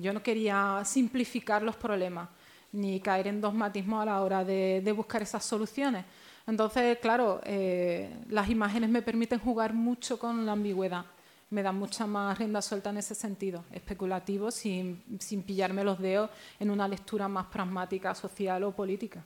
[0.00, 2.30] yo no quería simplificar los problemas
[2.72, 6.06] ni caer en dogmatismo a la hora de, buscar esas soluciones.
[6.46, 11.04] Entonces, claro, eh, las imágenes me permiten jugar mucho con la ambigüedad,
[11.50, 16.30] me dan mucha más rienda suelta en ese sentido, especulativo, sin, sin pillarme los dedos
[16.58, 19.22] en una lectura más pragmática, social o política.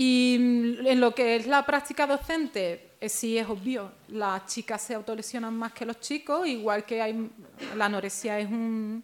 [0.00, 0.36] Y
[0.86, 5.52] en lo que es la práctica docente, eh, sí es obvio, las chicas se autolesionan
[5.56, 7.30] más que los chicos, igual que hay,
[7.76, 9.02] la anorexia es un,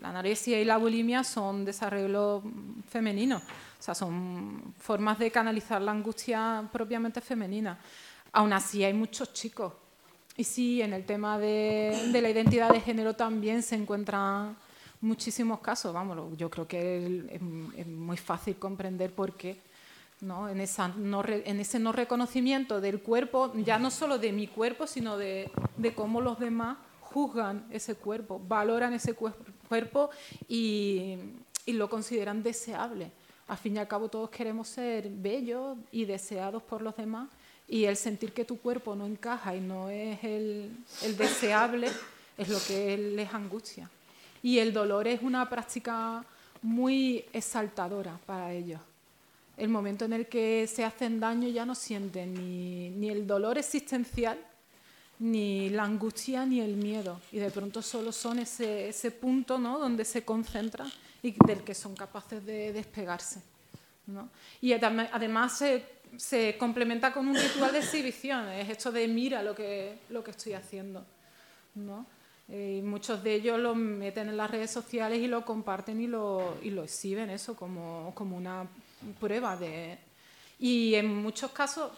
[0.00, 2.42] la anorexia y la bulimia son desarrollos
[2.88, 7.78] femeninos, o sea, son formas de canalizar la angustia propiamente femenina.
[8.32, 9.74] Aún así hay muchos chicos.
[10.36, 14.56] Y sí, en el tema de, la identidad de género también se encuentran
[15.00, 15.92] muchísimos casos.
[15.92, 17.28] Vamos, yo creo que
[17.76, 19.58] es muy fácil comprender por qué
[20.22, 25.50] en, ese no reconocimiento del cuerpo, ya no solo de mi cuerpo, sino de,
[25.96, 30.10] cómo los demás juzgan ese cuerpo, valoran ese cuerpo
[30.48, 31.16] y,
[31.66, 33.10] lo consideran deseable.
[33.48, 37.28] Al fin y al cabo todos queremos ser bellos y deseados por los demás
[37.72, 40.70] y el sentir que tu cuerpo no encaja y no es el,
[41.02, 41.88] el deseable
[42.38, 43.90] es lo que les angustia.
[44.42, 46.24] Y el dolor es una práctica
[46.62, 48.80] muy exaltadora para ellos
[49.56, 54.38] el momento en el que se hacen daño ya no sienten ni, el dolor existencial,
[55.18, 57.20] ni la angustia, ni el miedo.
[57.30, 59.78] Y de pronto solo son ese, ese punto ¿no?
[59.78, 60.90] donde se concentran
[61.22, 63.40] y del que son capaces de despegarse.
[64.60, 65.84] Y además se,
[66.16, 70.32] se, complementa con un ritual de exhibición, es esto de mira lo que, lo que
[70.32, 71.04] estoy haciendo.
[71.74, 72.06] ¿no?
[72.48, 76.06] Eh, y muchos de ellos lo meten en las redes sociales y lo comparten y
[76.06, 78.66] lo, y lo exhiben eso como, como una
[79.20, 79.98] prueba de...
[80.58, 81.90] Y en muchos casos,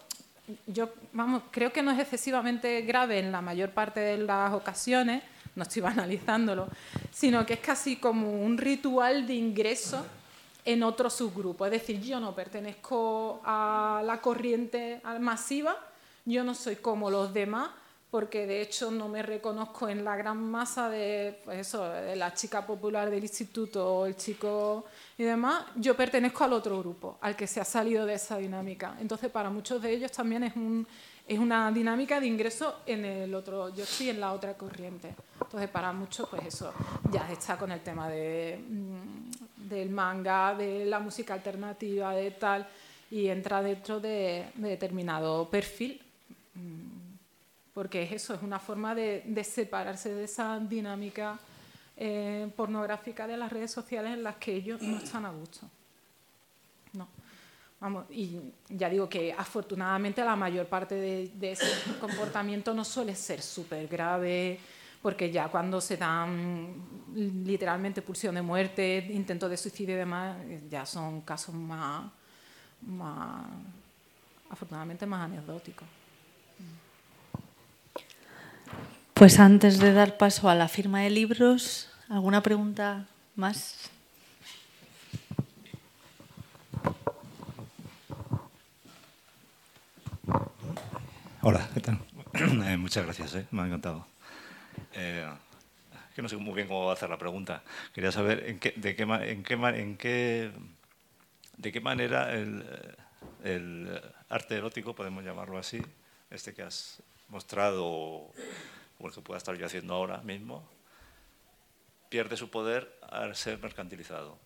[0.65, 5.23] yo vamos, creo que no es excesivamente grave en la mayor parte de las ocasiones,
[5.55, 6.67] no estoy banalizándolo,
[7.11, 10.05] sino que es casi como un ritual de ingreso
[10.65, 11.65] en otro subgrupo.
[11.65, 15.77] Es decir, yo no pertenezco a la corriente masiva,
[16.25, 17.69] yo no soy como los demás,
[18.09, 22.33] porque de hecho no me reconozco en la gran masa de, pues eso, de la
[22.33, 24.85] chica popular del instituto o el chico
[25.17, 28.95] y demás, yo pertenezco al otro grupo, al que se ha salido de esa dinámica.
[29.01, 30.87] Entonces, para muchos de ellos también es, un,
[31.27, 35.13] es una dinámica de ingreso en el otro, yo estoy en la otra corriente.
[35.41, 36.73] Entonces, para muchos, pues eso
[37.11, 39.24] ya está con el tema de, mm,
[39.69, 42.67] del manga, de la música alternativa, de tal,
[43.11, 46.01] y entra dentro de, de determinado perfil
[46.53, 47.05] mm,
[47.75, 51.37] porque es eso, es una forma de, separarse de esa dinámica
[51.97, 55.69] eh, pornográfica de las redes sociales en las que ellos no están a gusto.
[56.93, 57.05] No.
[57.81, 58.39] Vamos, y
[58.69, 61.67] ya digo que afortunadamente la mayor parte de, ese
[61.99, 64.57] comportamiento no suele ser súper grave,
[65.05, 66.73] porque ya cuando se dan
[67.13, 70.35] literalmente pulsión de muerte, intento de suicidio y demás,
[70.67, 72.11] ya son casos más,
[72.81, 73.45] más
[74.49, 75.87] afortunadamente más anecdóticos.
[79.13, 83.05] Pues antes de dar paso a la firma de libros, ¿alguna pregunta
[83.35, 83.91] más?
[91.43, 91.99] Hola, ¿qué tal?
[92.65, 94.14] Eh, muchas gracias, eh, me ha encantado.
[94.95, 95.29] Eh,
[96.15, 97.61] que no sé muy bien cómo va a hacer la pregunta.
[97.93, 98.95] Quería saber de
[101.71, 102.63] qué manera el,
[103.43, 105.81] el arte erótico, podemos llamarlo así,
[106.29, 108.33] este que has mostrado o
[109.03, 110.67] el que pueda estar yo haciendo ahora mismo,
[112.09, 114.37] pierde su poder al ser mercantilizado,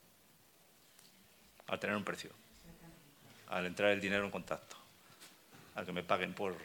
[1.67, 2.31] al tener un precio,
[3.47, 4.75] al entrar el dinero en contacto,
[5.75, 6.55] al que me paguen por,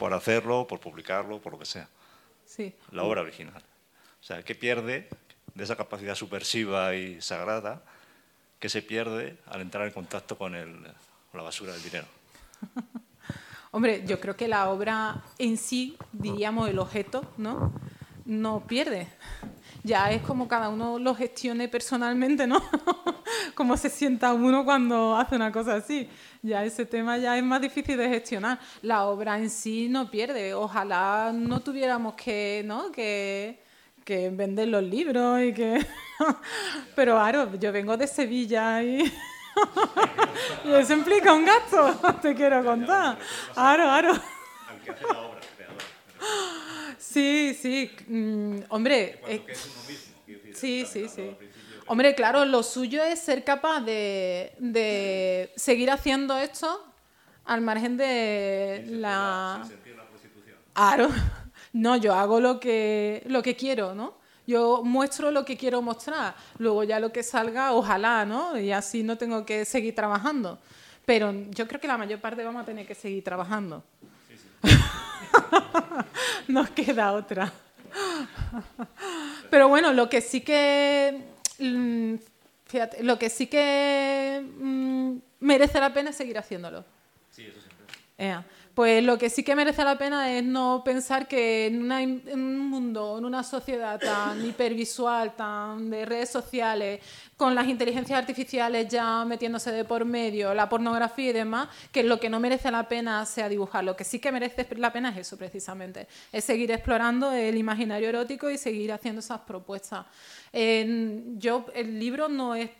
[0.00, 1.86] por hacerlo, por publicarlo, por lo que sea.
[2.46, 2.74] Sí.
[2.90, 3.62] La obra original.
[4.18, 5.10] O sea, que pierde
[5.54, 7.82] de esa capacidad subversiva y sagrada
[8.58, 10.72] que se pierde al entrar en contacto con, el,
[11.30, 12.06] con la basura del dinero.
[13.72, 17.70] Hombre, yo creo que la obra en sí, diríamos el objeto, ¿no?
[18.24, 19.06] No pierde.
[19.82, 22.62] Ya es como cada uno lo gestione personalmente, ¿no?
[23.54, 26.08] Cómo se sienta uno cuando hace una cosa así.
[26.42, 28.58] Ya ese tema ya es más difícil de gestionar.
[28.82, 30.54] La obra en sí no pierde.
[30.54, 32.92] Ojalá no tuviéramos que, ¿no?
[32.92, 33.62] Que,
[34.04, 35.86] que vender los libros y que...
[36.94, 39.02] Pero claro, yo vengo de Sevilla y...
[40.64, 43.18] y eso implica un gasto, te quiero contar.
[43.56, 44.12] Aro, aro.
[47.10, 47.90] Sí, sí.
[48.06, 49.20] Mm, hombre.
[49.26, 49.42] Eh,
[50.54, 51.36] sí, sí, sí.
[51.86, 56.86] Hombre, claro, lo suyo es ser capaz de, de seguir haciendo esto
[57.46, 59.68] al margen de la.
[60.74, 61.08] Aro.
[61.72, 64.18] No, yo hago lo que, lo que quiero, ¿no?
[64.44, 68.58] Yo muestro lo que quiero mostrar, luego ya lo que salga, ojalá, ¿no?
[68.58, 70.58] Y así no tengo que seguir trabajando.
[71.06, 73.84] Pero yo creo que la mayor parte vamos a tener que seguir trabajando.
[76.48, 77.52] Nos queda otra.
[79.50, 81.22] Pero bueno, lo que sí que.
[81.58, 82.14] Mm,
[82.66, 86.84] fíjate, lo que sí que mm, merece la pena es seguir haciéndolo.
[87.30, 87.86] Sí, eso siempre
[88.80, 91.92] pues lo que sí que merece la pena es no pensar que en,
[92.32, 97.02] un mundo, en una sociedad tan hipervisual, tan de redes sociales,
[97.36, 102.18] con las inteligencias artificiales ya metiéndose de por medio, la pornografía y demás, que lo
[102.18, 103.84] que no merece la pena sea dibujar.
[103.84, 108.08] Lo que sí que merece la pena es eso, precisamente, es seguir explorando el imaginario
[108.08, 110.06] erótico y seguir haciendo esas propuestas.
[110.52, 112.70] Yo, el libro no es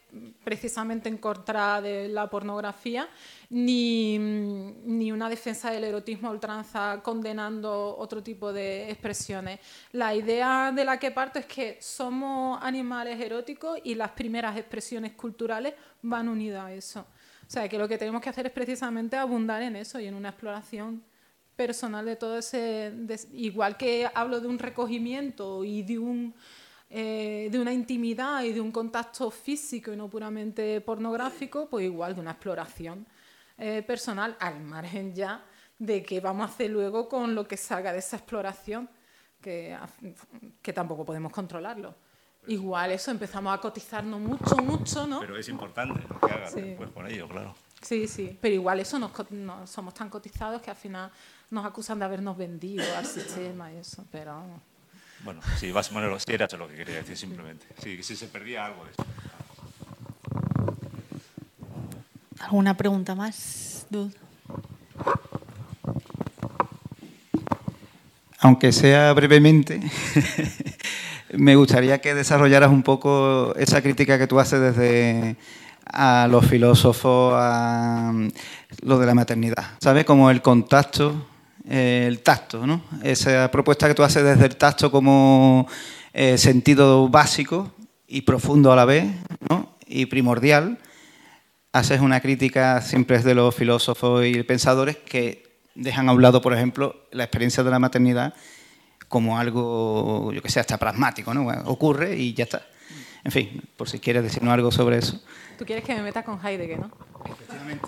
[0.43, 3.09] precisamente en contra de la pornografía,
[3.49, 9.61] ni, ni, una defensa del erotismo a ultranza condenando otro tipo de expresiones.
[9.93, 15.13] La idea de la que parto es que somos animales eróticos y las primeras expresiones
[15.13, 17.01] culturales van unidas a eso.
[17.47, 20.15] O sea, que lo que tenemos que hacer es precisamente abundar en eso y en
[20.15, 21.03] una exploración
[21.57, 22.93] personal de todo ese...
[23.33, 26.35] igual que hablo de un recogimiento y de un...
[26.93, 32.17] Eh, de una intimidad y de un contacto físico y no puramente pornográfico, pues igual
[32.17, 33.07] de una exploración
[33.57, 35.45] eh, personal, al margen ya
[35.79, 38.91] de qué vamos a hacer luego con lo que salga de esa exploración,
[39.41, 39.79] que,
[40.61, 41.95] que tampoco podemos controlarlo.
[42.49, 45.21] Igual eso, empezamos a cotizarnos mucho, mucho, ¿no?
[45.21, 47.55] Pero es importante lo que hagas después con ello, claro.
[47.81, 49.13] Sí, sí, pero igual eso nos,
[49.71, 51.13] somos tan cotizados que al final
[51.51, 54.43] nos acusan de habernos vendido al sistema y eso, pero...
[55.25, 57.67] Bueno, sí, más o menos era eso lo que quería decir simplemente.
[57.83, 59.05] Sí, si se perdía algo de eso.
[62.41, 64.13] ¿Alguna pregunta más, Dud?
[68.39, 69.81] Aunque sea brevemente,
[71.35, 75.37] me gustaría que desarrollaras un poco esa crítica que tú haces desde
[75.93, 78.13] a los filósofos, a
[78.83, 80.07] lo de la maternidad, ¿sabes?
[80.07, 81.27] Como el contacto,
[81.71, 82.83] el tacto, ¿no?
[83.03, 85.69] Esa propuesta que tú haces desde el tacto como
[86.13, 87.73] eh, sentido básico
[88.09, 89.05] y profundo a la vez,
[89.49, 89.77] ¿no?
[89.87, 90.79] Y primordial
[91.73, 96.43] haces una crítica siempre es de los filósofos y pensadores que dejan a un lado,
[96.43, 98.35] por ejemplo, la experiencia de la maternidad
[99.07, 101.47] como algo, yo que sé, hasta pragmático, ¿no?
[101.67, 102.67] ocurre y ya está.
[103.23, 105.21] En fin, por si quieres decirnos algo sobre eso.
[105.57, 106.91] Tú quieres que me meta con Heidegger, ¿no?
[107.25, 107.87] Efectivamente.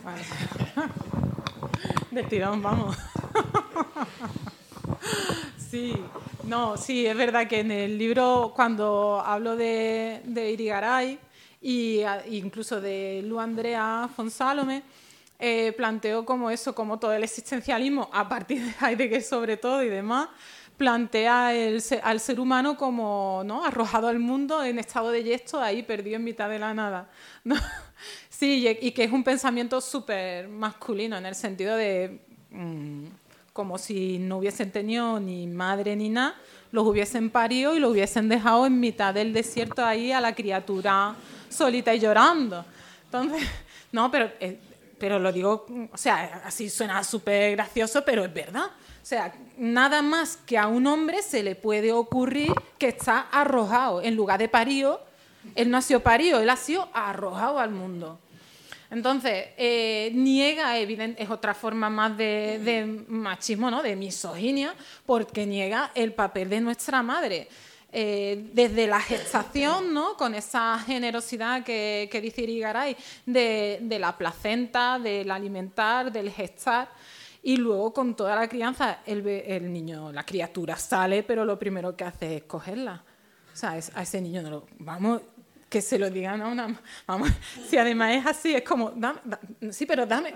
[2.10, 2.96] De tirón, vamos.
[5.70, 5.94] Sí,
[6.44, 11.18] no, sí, es verdad que en el libro, cuando hablo de, de Irigaray,
[11.62, 14.82] y incluso de Lu Andrea Fonsalome,
[15.38, 19.88] eh, planteó como eso, como todo el existencialismo, a partir de Heidegger sobre todo y
[19.88, 20.28] demás,
[20.82, 21.52] plantea
[22.02, 23.64] al ser humano como ¿no?
[23.64, 27.08] arrojado al mundo en estado de yesto, ahí perdido en mitad de la nada.
[28.28, 32.18] Sí, y, que es un pensamiento súper masculino en el sentido de
[32.50, 33.04] mm,
[33.52, 36.34] como si no hubiesen tenido ni madre ni nada,
[36.72, 41.14] los hubiesen parido y lo hubiesen dejado en mitad del desierto ahí a la criatura
[41.48, 42.64] solita y llorando.
[43.04, 43.48] Entonces,
[43.92, 44.58] no, pero, eh,
[44.98, 48.72] pero lo digo, o sea, así suena súper gracioso, pero es verdad.
[49.02, 54.00] O sea, nada más que a un hombre se le puede ocurrir que está arrojado,
[54.00, 55.04] en lugar de parido,
[55.56, 58.20] él no ha sido parido, él ha sido arrojado al mundo.
[58.92, 63.82] Entonces, eh, niega, evidente, es otra forma más de, machismo, ¿no?
[63.82, 64.74] de misoginia,
[65.04, 67.48] porque niega el papel de nuestra madre.
[67.94, 70.16] Eh, desde la gestación, ¿no?
[70.16, 72.96] con esa generosidad que, dice Irigaray,
[73.26, 76.88] de, de, la placenta, del alimentar, del gestar,
[77.42, 81.96] y luego con toda la crianza, el, el, niño, la criatura sale, pero lo primero
[81.96, 83.04] que hace es cogerla.
[83.52, 84.66] O sea, a ese niño no lo...
[84.78, 85.20] Vamos,
[85.72, 86.78] que se lo digan a una...
[87.06, 87.30] Vamos,
[87.70, 89.20] si además es así, es como, dame,
[89.70, 90.34] sí, pero dame,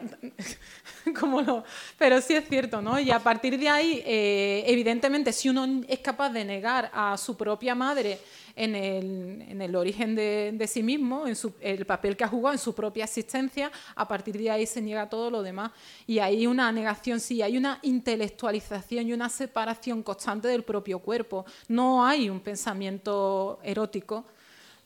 [1.21, 1.63] como lo,
[1.99, 2.99] pero sí es cierto, ¿no?
[2.99, 7.37] Y a partir de ahí, eh, evidentemente, si uno es capaz de negar a su
[7.37, 8.19] propia madre
[8.57, 12.29] en el, en el origen de, de, sí mismo, en su, el papel que ha
[12.29, 15.71] jugado en su propia existencia, a partir de ahí se niega todo lo demás.
[16.07, 21.45] Y hay una negación, sí, hay una intelectualización y una separación constante del propio cuerpo.
[21.69, 24.25] No hay un pensamiento erótico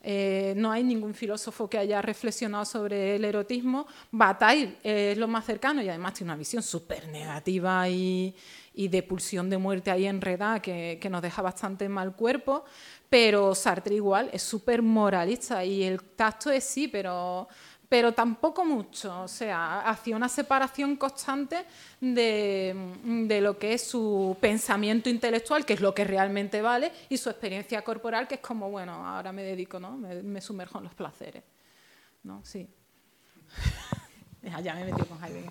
[0.03, 3.85] eh, no hay ningún filósofo que haya reflexionado sobre el erotismo.
[4.11, 8.35] Bataille es lo más cercano y además tiene una visión súper negativa y,
[8.73, 12.65] de pulsión de muerte ahí enredada que, que nos deja bastante mal cuerpo.
[13.09, 17.47] Pero Sartre igual es súper moralista y el tacto es sí, pero
[17.91, 19.23] pero tampoco mucho.
[19.23, 21.65] O sea, hacía una separación constante
[21.99, 27.29] de, lo que es su pensamiento intelectual, que es lo que realmente vale, y su
[27.29, 29.97] experiencia corporal, que es como, bueno, ahora me dedico, ¿no?
[29.97, 31.43] Me, sumerjo en los placeres.
[32.23, 32.39] ¿No?
[32.45, 32.65] Sí.
[34.63, 35.43] ya me he metido con Jaime.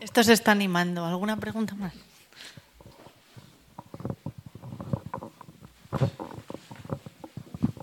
[0.00, 1.04] Esto se está animando.
[1.04, 1.94] ¿Alguna pregunta más?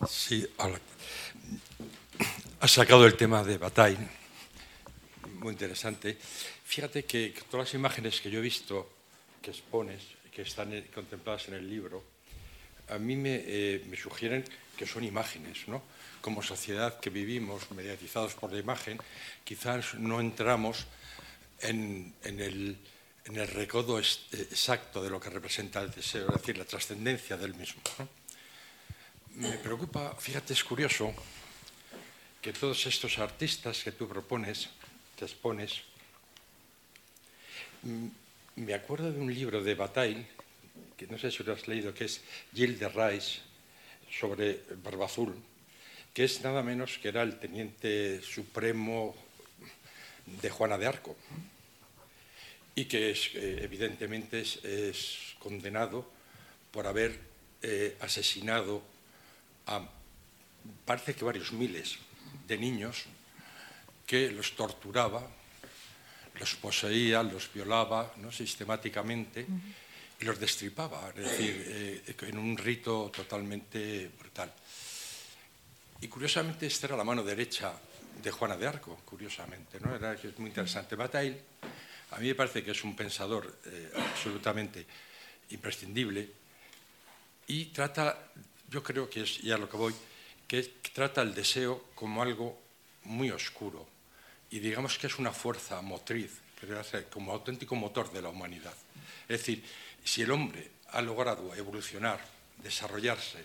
[0.10, 0.78] Sí, hola.
[2.64, 4.08] Has sacado el tema de Bataille,
[5.42, 6.18] muy interesante.
[6.64, 8.90] Fíjate que todas las imágenes que yo he visto
[9.42, 10.02] que expones,
[10.34, 12.02] que están contempladas en el libro,
[12.88, 14.46] a mí eh, me, sugieren
[14.78, 15.84] que son imágenes, ¿no?
[16.22, 18.98] Como sociedad que vivimos mediatizados por la imagen,
[19.44, 20.88] quizás no entramos
[21.60, 22.78] en, el,
[23.26, 27.56] en el recodo exacto de lo que representa el deseo, es decir, la trascendencia del
[27.56, 27.82] mismo.
[29.36, 31.14] Me preocupa, fíjate, es curioso,
[32.44, 34.68] que todos estos artistas que tú propones,
[35.16, 35.80] te expones,
[37.84, 38.08] mm,
[38.58, 40.28] me acuerdo de un libro de Bataille,
[40.98, 42.20] que no sé si lo has leído, que es
[42.54, 43.40] Gilles de Rais,
[44.12, 45.34] sobre Barbazul,
[46.14, 49.16] que es nada menos que era el teniente supremo
[50.26, 51.16] de Juana de Arco
[52.76, 56.08] y que es, eh, evidentemente es, condenado
[56.72, 57.20] por haber
[57.62, 58.84] eh, asesinado
[59.68, 59.88] a
[60.86, 62.00] parece que varios miles
[62.48, 63.06] de niños
[64.06, 65.28] que los torturaba,
[66.40, 68.32] los poseía, los violaba ¿no?
[68.32, 69.46] sistemáticamente
[70.20, 74.52] y los destripaba, es decir, eh, en un rito totalmente brutal.
[76.02, 77.74] Y curiosamente esta era la mano derecha
[78.22, 79.96] de Juana de Arco, curiosamente, ¿no?
[79.96, 80.96] Era, es muy interesante.
[80.96, 81.40] Bataille,
[82.12, 84.86] a mí me parece que es un pensador eh, absolutamente
[85.50, 86.30] imprescindible
[87.48, 88.32] y trata,
[88.70, 89.94] yo creo que es ya lo que voy,
[90.62, 92.62] que trata el deseo como algo
[93.06, 93.88] muy oscuro
[94.52, 96.42] y digamos que es una fuerza motriz,
[97.10, 98.74] como auténtico motor de la humanidad.
[99.28, 99.66] Es decir,
[100.04, 102.24] si el hombre ha logrado evolucionar,
[102.62, 103.44] desarrollarse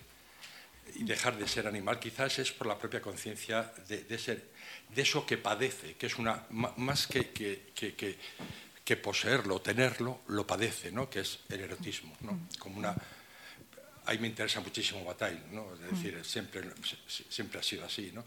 [0.97, 5.39] y dejar de ser animal, quizás es por la propia conciencia de, de, eso que
[5.39, 11.09] padece, que es una más que, que, poseerlo, tenerlo, lo padece, ¿no?
[11.09, 12.39] que es el erotismo, ¿no?
[12.59, 12.95] como una
[14.09, 15.75] ahí me interesa muchísimo Bataille, ¿no?
[15.75, 16.25] es decir, mm.
[16.25, 16.63] siempre,
[17.29, 18.11] siempre ha sido así.
[18.13, 18.25] ¿no?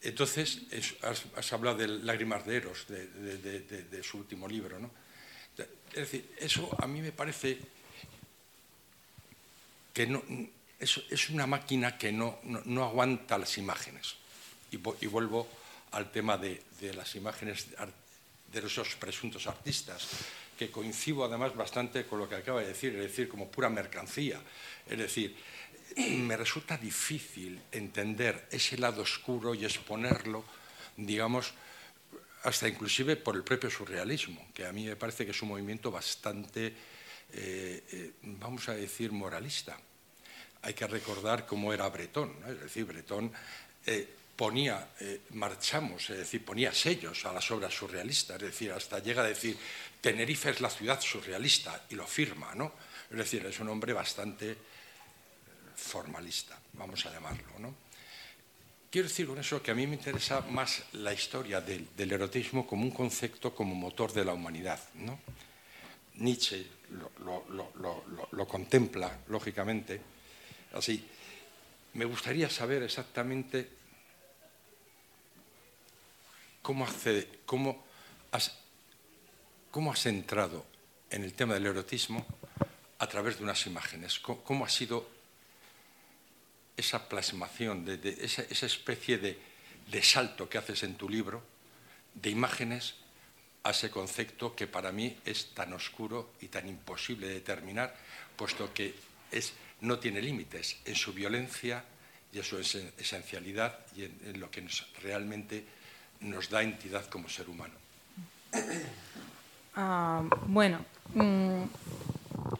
[0.00, 0.62] Entonces,
[1.02, 4.78] has, hablado de Lágrimas de Eros, de, su último libro.
[4.78, 4.90] ¿no?
[5.58, 7.58] Es decir, eso a mí me parece
[9.92, 10.22] que no,
[10.80, 14.16] es, es una máquina que no, no, aguanta las imágenes.
[14.70, 15.46] Y, y, vuelvo
[15.92, 16.62] al tema de,
[16.94, 17.66] las imágenes
[18.52, 20.08] de esos presuntos artistas
[20.56, 24.40] que coincido además bastante con lo que acaba de decir, es decir, como pura mercancía.
[24.88, 25.36] Es decir,
[25.96, 30.44] me resulta difícil entender ese lado oscuro y exponerlo,
[30.96, 31.54] digamos,
[32.42, 35.90] hasta inclusive por el propio surrealismo, que a mí me parece que es un movimiento
[35.90, 36.66] bastante,
[37.32, 39.76] eh, eh, vamos a decir, moralista.
[40.62, 43.32] Hay que recordar cómo era Bretón, es decir, Bretón
[43.86, 44.90] eh, ponía,
[45.30, 49.56] marchamos, es decir, ponía sellos a las obras surrealistas, es decir, hasta llega a decir,
[50.00, 52.72] Tenerife es la ciudad surrealista y lo firma, ¿no?
[53.10, 54.56] Es decir, es un hombre bastante
[55.86, 57.86] formalista, vamos a llamarlo, ¿no?
[58.96, 62.82] quiero decir con eso que a mí me interesa más la historia del, erotismo como
[62.82, 64.80] un concepto, como motor de la humanidad.
[64.94, 65.18] ¿no?
[66.14, 66.66] Nietzsche
[67.20, 70.00] lo, contempla, lógicamente,
[70.72, 71.06] así.
[71.92, 73.68] Me gustaría saber exactamente
[76.62, 77.84] cómo, hace, cómo,
[78.32, 78.56] has,
[79.70, 80.64] cómo has entrado
[81.10, 82.24] en el tema del erotismo
[82.98, 84.20] a través de unas imágenes.
[84.20, 85.15] ¿Cómo, ha sido
[86.76, 91.42] esa plasmación, de, esa, especie de, salto que haces en tu libro
[92.14, 92.96] de imágenes
[93.64, 97.96] a ese concepto que para mí es tan oscuro y tan imposible de determinar,
[98.36, 98.94] puesto que
[99.32, 101.84] es, no tiene límites en su violencia
[102.32, 104.66] y en su esencialidad y en, lo que
[105.02, 105.64] realmente
[106.20, 107.74] nos da entidad como ser humano.
[109.74, 110.84] Ah, bueno,
[111.14, 111.62] mm,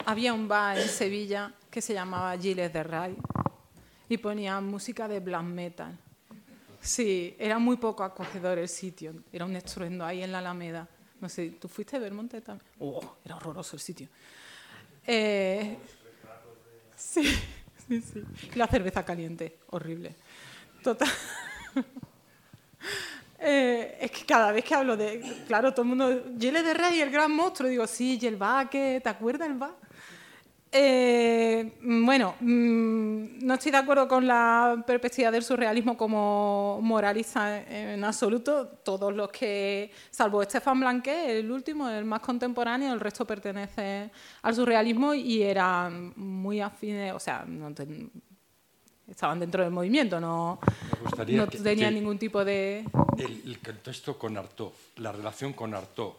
[0.07, 3.17] había un bar en Sevilla que se llamaba Giles de Ray
[4.09, 5.99] y ponía música de black metal.
[6.81, 10.89] Sí, era muy poco acogedor el sitio, era un estruendo ahí en la Alameda.
[11.21, 12.71] No sé, ¿tú fuiste a Belmonte también?
[12.79, 14.09] Oh, era horroroso el sitio.
[15.07, 15.77] Eh,
[16.95, 17.25] sí,
[17.89, 18.23] sí, sí.
[18.55, 20.15] La cerveza caliente, horrible.
[20.83, 21.09] Total.
[23.39, 25.21] Eh, es que cada vez que hablo de.
[25.47, 26.25] Claro, todo el mundo.
[26.39, 27.69] Giles de Rey, el gran monstruo.
[27.69, 28.39] Digo, sí, y el
[29.03, 29.77] ¿te acuerdas el va?
[30.79, 38.05] Eh, bueno, mm, no estoy de acuerdo con la perspectiva del surrealismo como moralista en
[38.05, 38.67] absoluto.
[38.85, 44.11] Todos los que, salvo Estefan Blanquet, el último, el más contemporáneo, el resto pertenece
[44.43, 47.47] al surrealismo y eran muy afines, o sea,
[49.09, 50.59] estaban dentro del movimiento, no,
[51.29, 52.85] no tenían ningún tipo de...
[53.17, 56.13] El, el, contexto con Artaud, la relación con Artaud.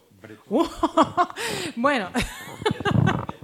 [1.76, 2.10] bueno.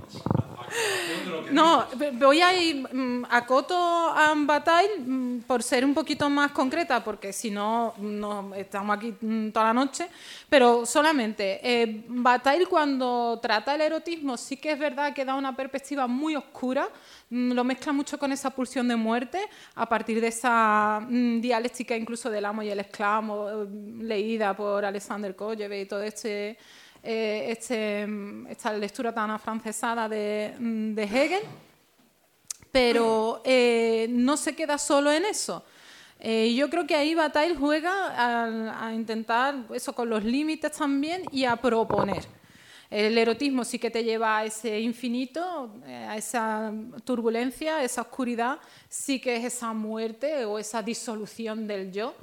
[1.51, 6.51] No, voy a ir mm, a Coto a Bataille mm, por ser un poquito más
[6.53, 10.09] concreta, porque si no, no estamos aquí mm, toda la noche,
[10.49, 15.55] pero solamente eh, Bataille cuando trata el erotismo sí que es verdad que da una
[15.55, 16.89] perspectiva muy oscura,
[17.31, 19.41] lo mezcla mucho con esa pulsión de muerte,
[19.75, 23.67] a partir de esa dialéctica incluso del amo y el esclavo, eh,
[23.99, 26.59] leída por Alexander Kojev y todo este
[27.05, 28.09] eh, este,
[28.49, 31.43] esta lectura tan afrancesada de, de Hegel,
[32.73, 35.63] pero eh, no se queda solo en eso.
[36.19, 41.25] Eh, yo creo que ahí Bataille juega a, a intentar eso con los límites también
[41.31, 42.25] y a proponer.
[42.91, 46.73] El erotismo sí que te lleva a ese infinito, a esa
[47.05, 48.59] turbulencia, a esa oscuridad,
[48.89, 52.15] sí que es esa muerte o esa disolución del yo,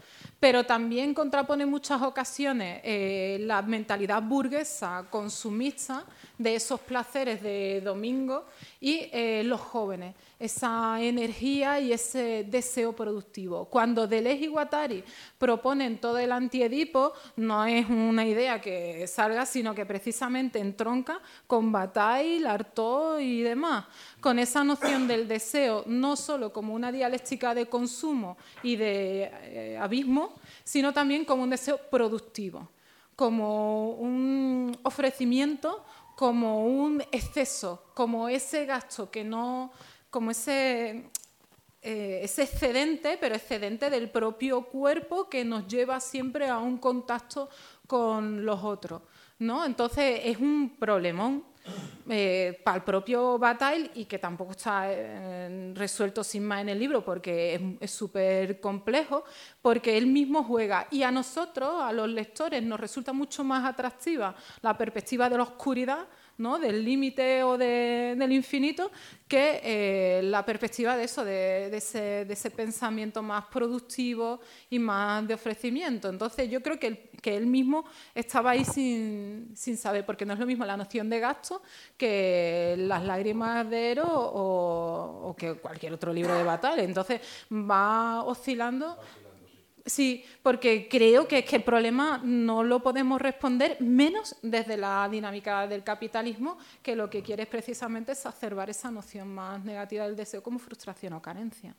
[0.41, 6.03] pero también contrapone muchas ocasiones eh, la mentalidad burguesa consumista
[6.35, 8.45] de esos placeres de domingo
[8.79, 13.65] y eh, los jóvenes, esa energía y ese deseo productivo.
[13.65, 15.03] Cuando Deleuze y Guattari
[15.37, 21.71] proponen todo el antiedipo, no es una idea que salga, sino que precisamente entronca con
[21.71, 23.85] Bataille, Artaud y demás,
[24.19, 29.77] con esa noción del deseo no solo como una dialéctica de consumo y de eh,
[29.79, 30.30] abismo,
[30.63, 32.69] sino también como un deseo productivo,
[33.15, 35.83] como un ofrecimiento
[36.21, 39.71] como un exceso, como ese gasto que no,
[40.11, 41.09] como ese,
[41.81, 47.49] eh, ese excedente, pero excedente del propio cuerpo que nos lleva siempre a un contacto
[47.87, 49.01] con los otros.
[49.39, 49.65] ¿no?
[49.65, 51.43] Entonces es un problemón
[52.09, 56.79] eh, para el propio Bataille y que tampoco está eh, resuelto sin más en el
[56.79, 59.23] libro porque es súper complejo,
[59.61, 60.87] porque él mismo juega.
[60.91, 65.43] Y a nosotros, a los lectores, nos resulta mucho más atractiva la perspectiva de la
[65.43, 66.59] oscuridad ¿no?
[66.59, 68.91] del límite o del infinito,
[69.27, 76.09] que eh, la perspectiva de eso, de, ese, pensamiento más productivo y más de ofrecimiento.
[76.09, 77.85] Entonces yo creo que, él mismo
[78.15, 81.61] estaba ahí sin, saber, porque no es lo mismo la noción de gasto
[81.95, 86.83] que las lágrimas de Ero o, que cualquier otro libro de batalla.
[86.83, 87.21] Entonces
[87.51, 88.97] va oscilando
[89.85, 95.65] Sí, porque creo que, que el problema no lo podemos responder menos desde la dinámica
[95.67, 100.43] del capitalismo, que lo que quiere es precisamente exacerbar esa noción más negativa del deseo
[100.43, 101.75] como frustración o carencia.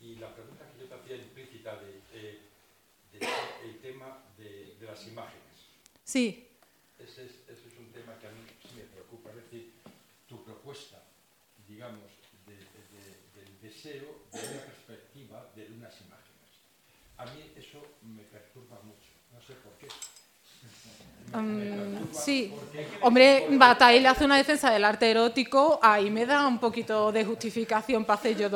[0.00, 3.26] y la pregunta que yo te hacía implícita del de,
[3.64, 5.42] el tema de, las imágenes.
[6.04, 6.46] Sí.
[6.98, 9.30] Ese es, ese es, un tema que a mí sí me preocupa.
[9.30, 9.72] Es decir,
[10.28, 11.02] tu propuesta,
[11.66, 12.12] digamos,
[12.46, 14.74] del deseo de una
[15.54, 16.50] de unas imágenes.
[17.16, 19.88] A mí eso me perturba mucho, no sé por qué.
[21.34, 22.52] Mm, sí.
[23.02, 28.04] Hombre, Bataille hace una defensa del arte erótico, ahí me da un poquito de justificación
[28.04, 28.48] para hacer yo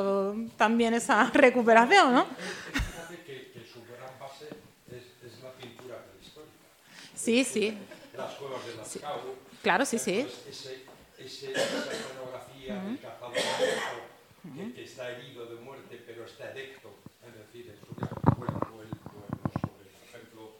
[0.57, 2.27] también esa recuperación, ¿no?
[3.27, 4.49] Que, que su gran base
[4.91, 6.53] es, la pintura prehistórica.
[7.15, 7.77] Sí, sí.
[8.17, 8.91] Las cuevas de Lascaux.
[8.91, 9.01] Sí.
[9.63, 10.21] Claro, sí, sí.
[10.49, 10.85] Ese,
[11.19, 12.87] ese, esa escenografía uh -huh.
[12.87, 13.35] del cazador
[14.55, 16.91] que, que está herido de muerte, pero está erecto.
[17.27, 20.53] Es decir, es una, bueno, o el poema sobre, por ejemplo,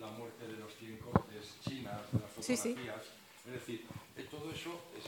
[0.00, 3.02] la muerte de los cien cortes chinas, de las fotografías.
[3.02, 3.46] Sí, sí.
[3.46, 3.86] Es decir,
[4.30, 5.04] todo eso, es,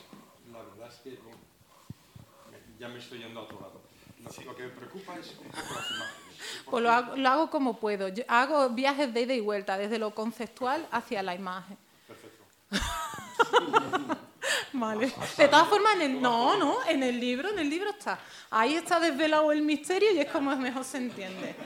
[0.53, 1.39] la verdad es que bueno,
[2.79, 3.81] ya me estoy yendo a otro lado.
[4.23, 6.29] Lo, lo que me preocupa es un poco las imágenes.
[6.71, 8.09] Pues lo hago, lo hago como puedo.
[8.09, 11.77] Yo hago viajes de ida y vuelta, desde lo conceptual hacia la imagen.
[12.07, 12.45] Perfecto.
[14.73, 15.13] Vale.
[15.37, 18.19] De todas formas, en el, no, no, en el libro, en el libro está.
[18.51, 21.57] Ahí está desvelado el misterio y es como mejor se entiende.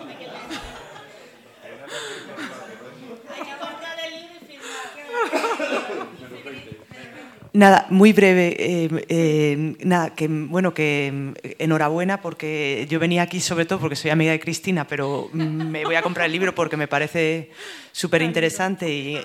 [7.55, 8.56] Nada, muy breve.
[8.59, 14.10] Eh, eh, nada, que bueno, que enhorabuena porque yo venía aquí sobre todo porque soy
[14.10, 17.51] amiga de Cristina, pero me voy a comprar el libro porque me parece
[17.93, 19.18] súper interesante y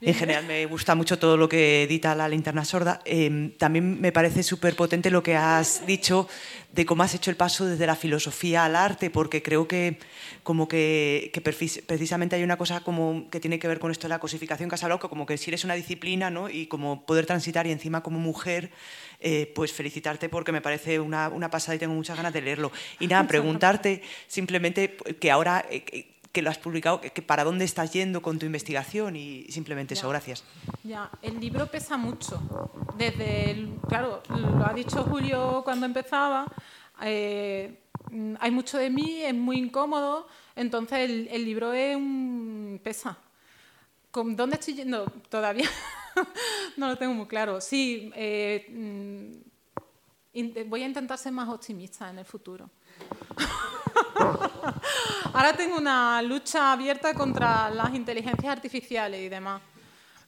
[0.00, 3.00] en general me gusta mucho todo lo que edita La Linterna Sorda.
[3.04, 6.28] Eh, también me parece súper potente lo que has dicho
[6.72, 9.98] de cómo has hecho el paso desde la filosofía al arte, porque creo que
[10.42, 14.10] como que, que precisamente hay una cosa como que tiene que ver con esto de
[14.10, 16.50] la cosificación que has hablado, que como que si eres una disciplina ¿no?
[16.50, 18.70] y como poder transitar y encima como mujer,
[19.20, 22.70] eh, pues felicitarte porque me parece una, una, pasada y tengo muchas ganas de leerlo.
[23.00, 25.64] Y nada, preguntarte simplemente que ahora...
[25.70, 29.44] Eh, que lo has publicado, que, que, para dónde estás yendo con tu investigación y
[29.48, 30.44] simplemente ya, eso, gracias.
[30.84, 32.42] Ya, el libro pesa mucho.
[32.98, 36.44] Desde, el, claro, lo ha dicho Julio cuando empezaba,
[37.00, 37.80] eh,
[38.38, 43.16] hay mucho de mí, es muy incómodo, entonces el, el libro es un, pesa.
[44.10, 45.06] ¿Con dónde estoy yendo?
[45.30, 45.70] Todavía
[46.76, 47.62] no lo tengo muy claro.
[47.62, 49.40] Sí, eh,
[50.66, 52.68] voy a intentar ser más optimista en el futuro.
[55.32, 59.60] Ahora tengo una lucha abierta contra las inteligencias artificiales y demás.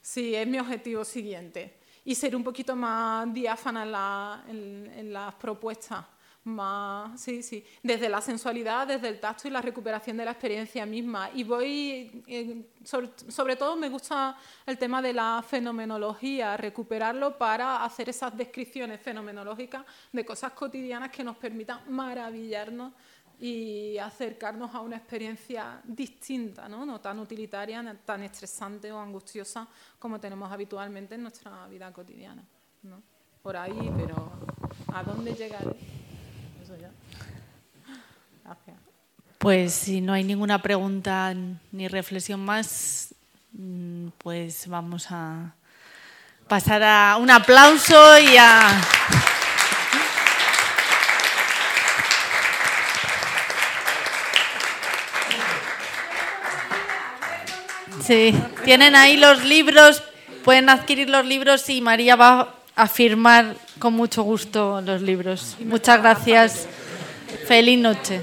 [0.02, 1.78] Sí, es mi objetivo siguiente.
[2.04, 6.04] Y ser un poquito más diáfana en, la, en, en las propuestas.
[6.44, 7.62] Más, sí, sí.
[7.82, 11.30] Desde la sensualidad, desde el tacto y la recuperación de la experiencia misma.
[11.34, 17.84] Y voy, eh, sobre, sobre, todo me gusta el tema de la fenomenología, recuperarlo para
[17.84, 22.94] hacer esas descripciones fenomenológicas de cosas cotidianas que nos permitan maravillarnos
[23.40, 26.84] y acercarnos a una experiencia distinta, ¿no?
[26.84, 29.66] no tan utilitaria, tan estresante o angustiosa
[29.98, 32.42] como tenemos habitualmente en nuestra vida cotidiana.
[32.82, 33.00] ¿no?
[33.42, 34.32] Por ahí, pero
[34.92, 35.76] ¿a dónde llegaré?
[36.62, 36.90] Eso ya.
[38.44, 38.76] Gracias.
[39.38, 41.32] Pues si no hay ninguna pregunta
[41.70, 43.14] ni reflexión más,
[44.18, 45.54] pues vamos a
[46.48, 49.37] pasar a un aplauso y a...
[58.08, 60.02] Sí, tienen ahí los libros,
[60.42, 65.58] pueden adquirir los libros y María va a firmar con mucho gusto los libros.
[65.60, 66.66] Muchas gracias.
[67.46, 68.22] Feliz noche.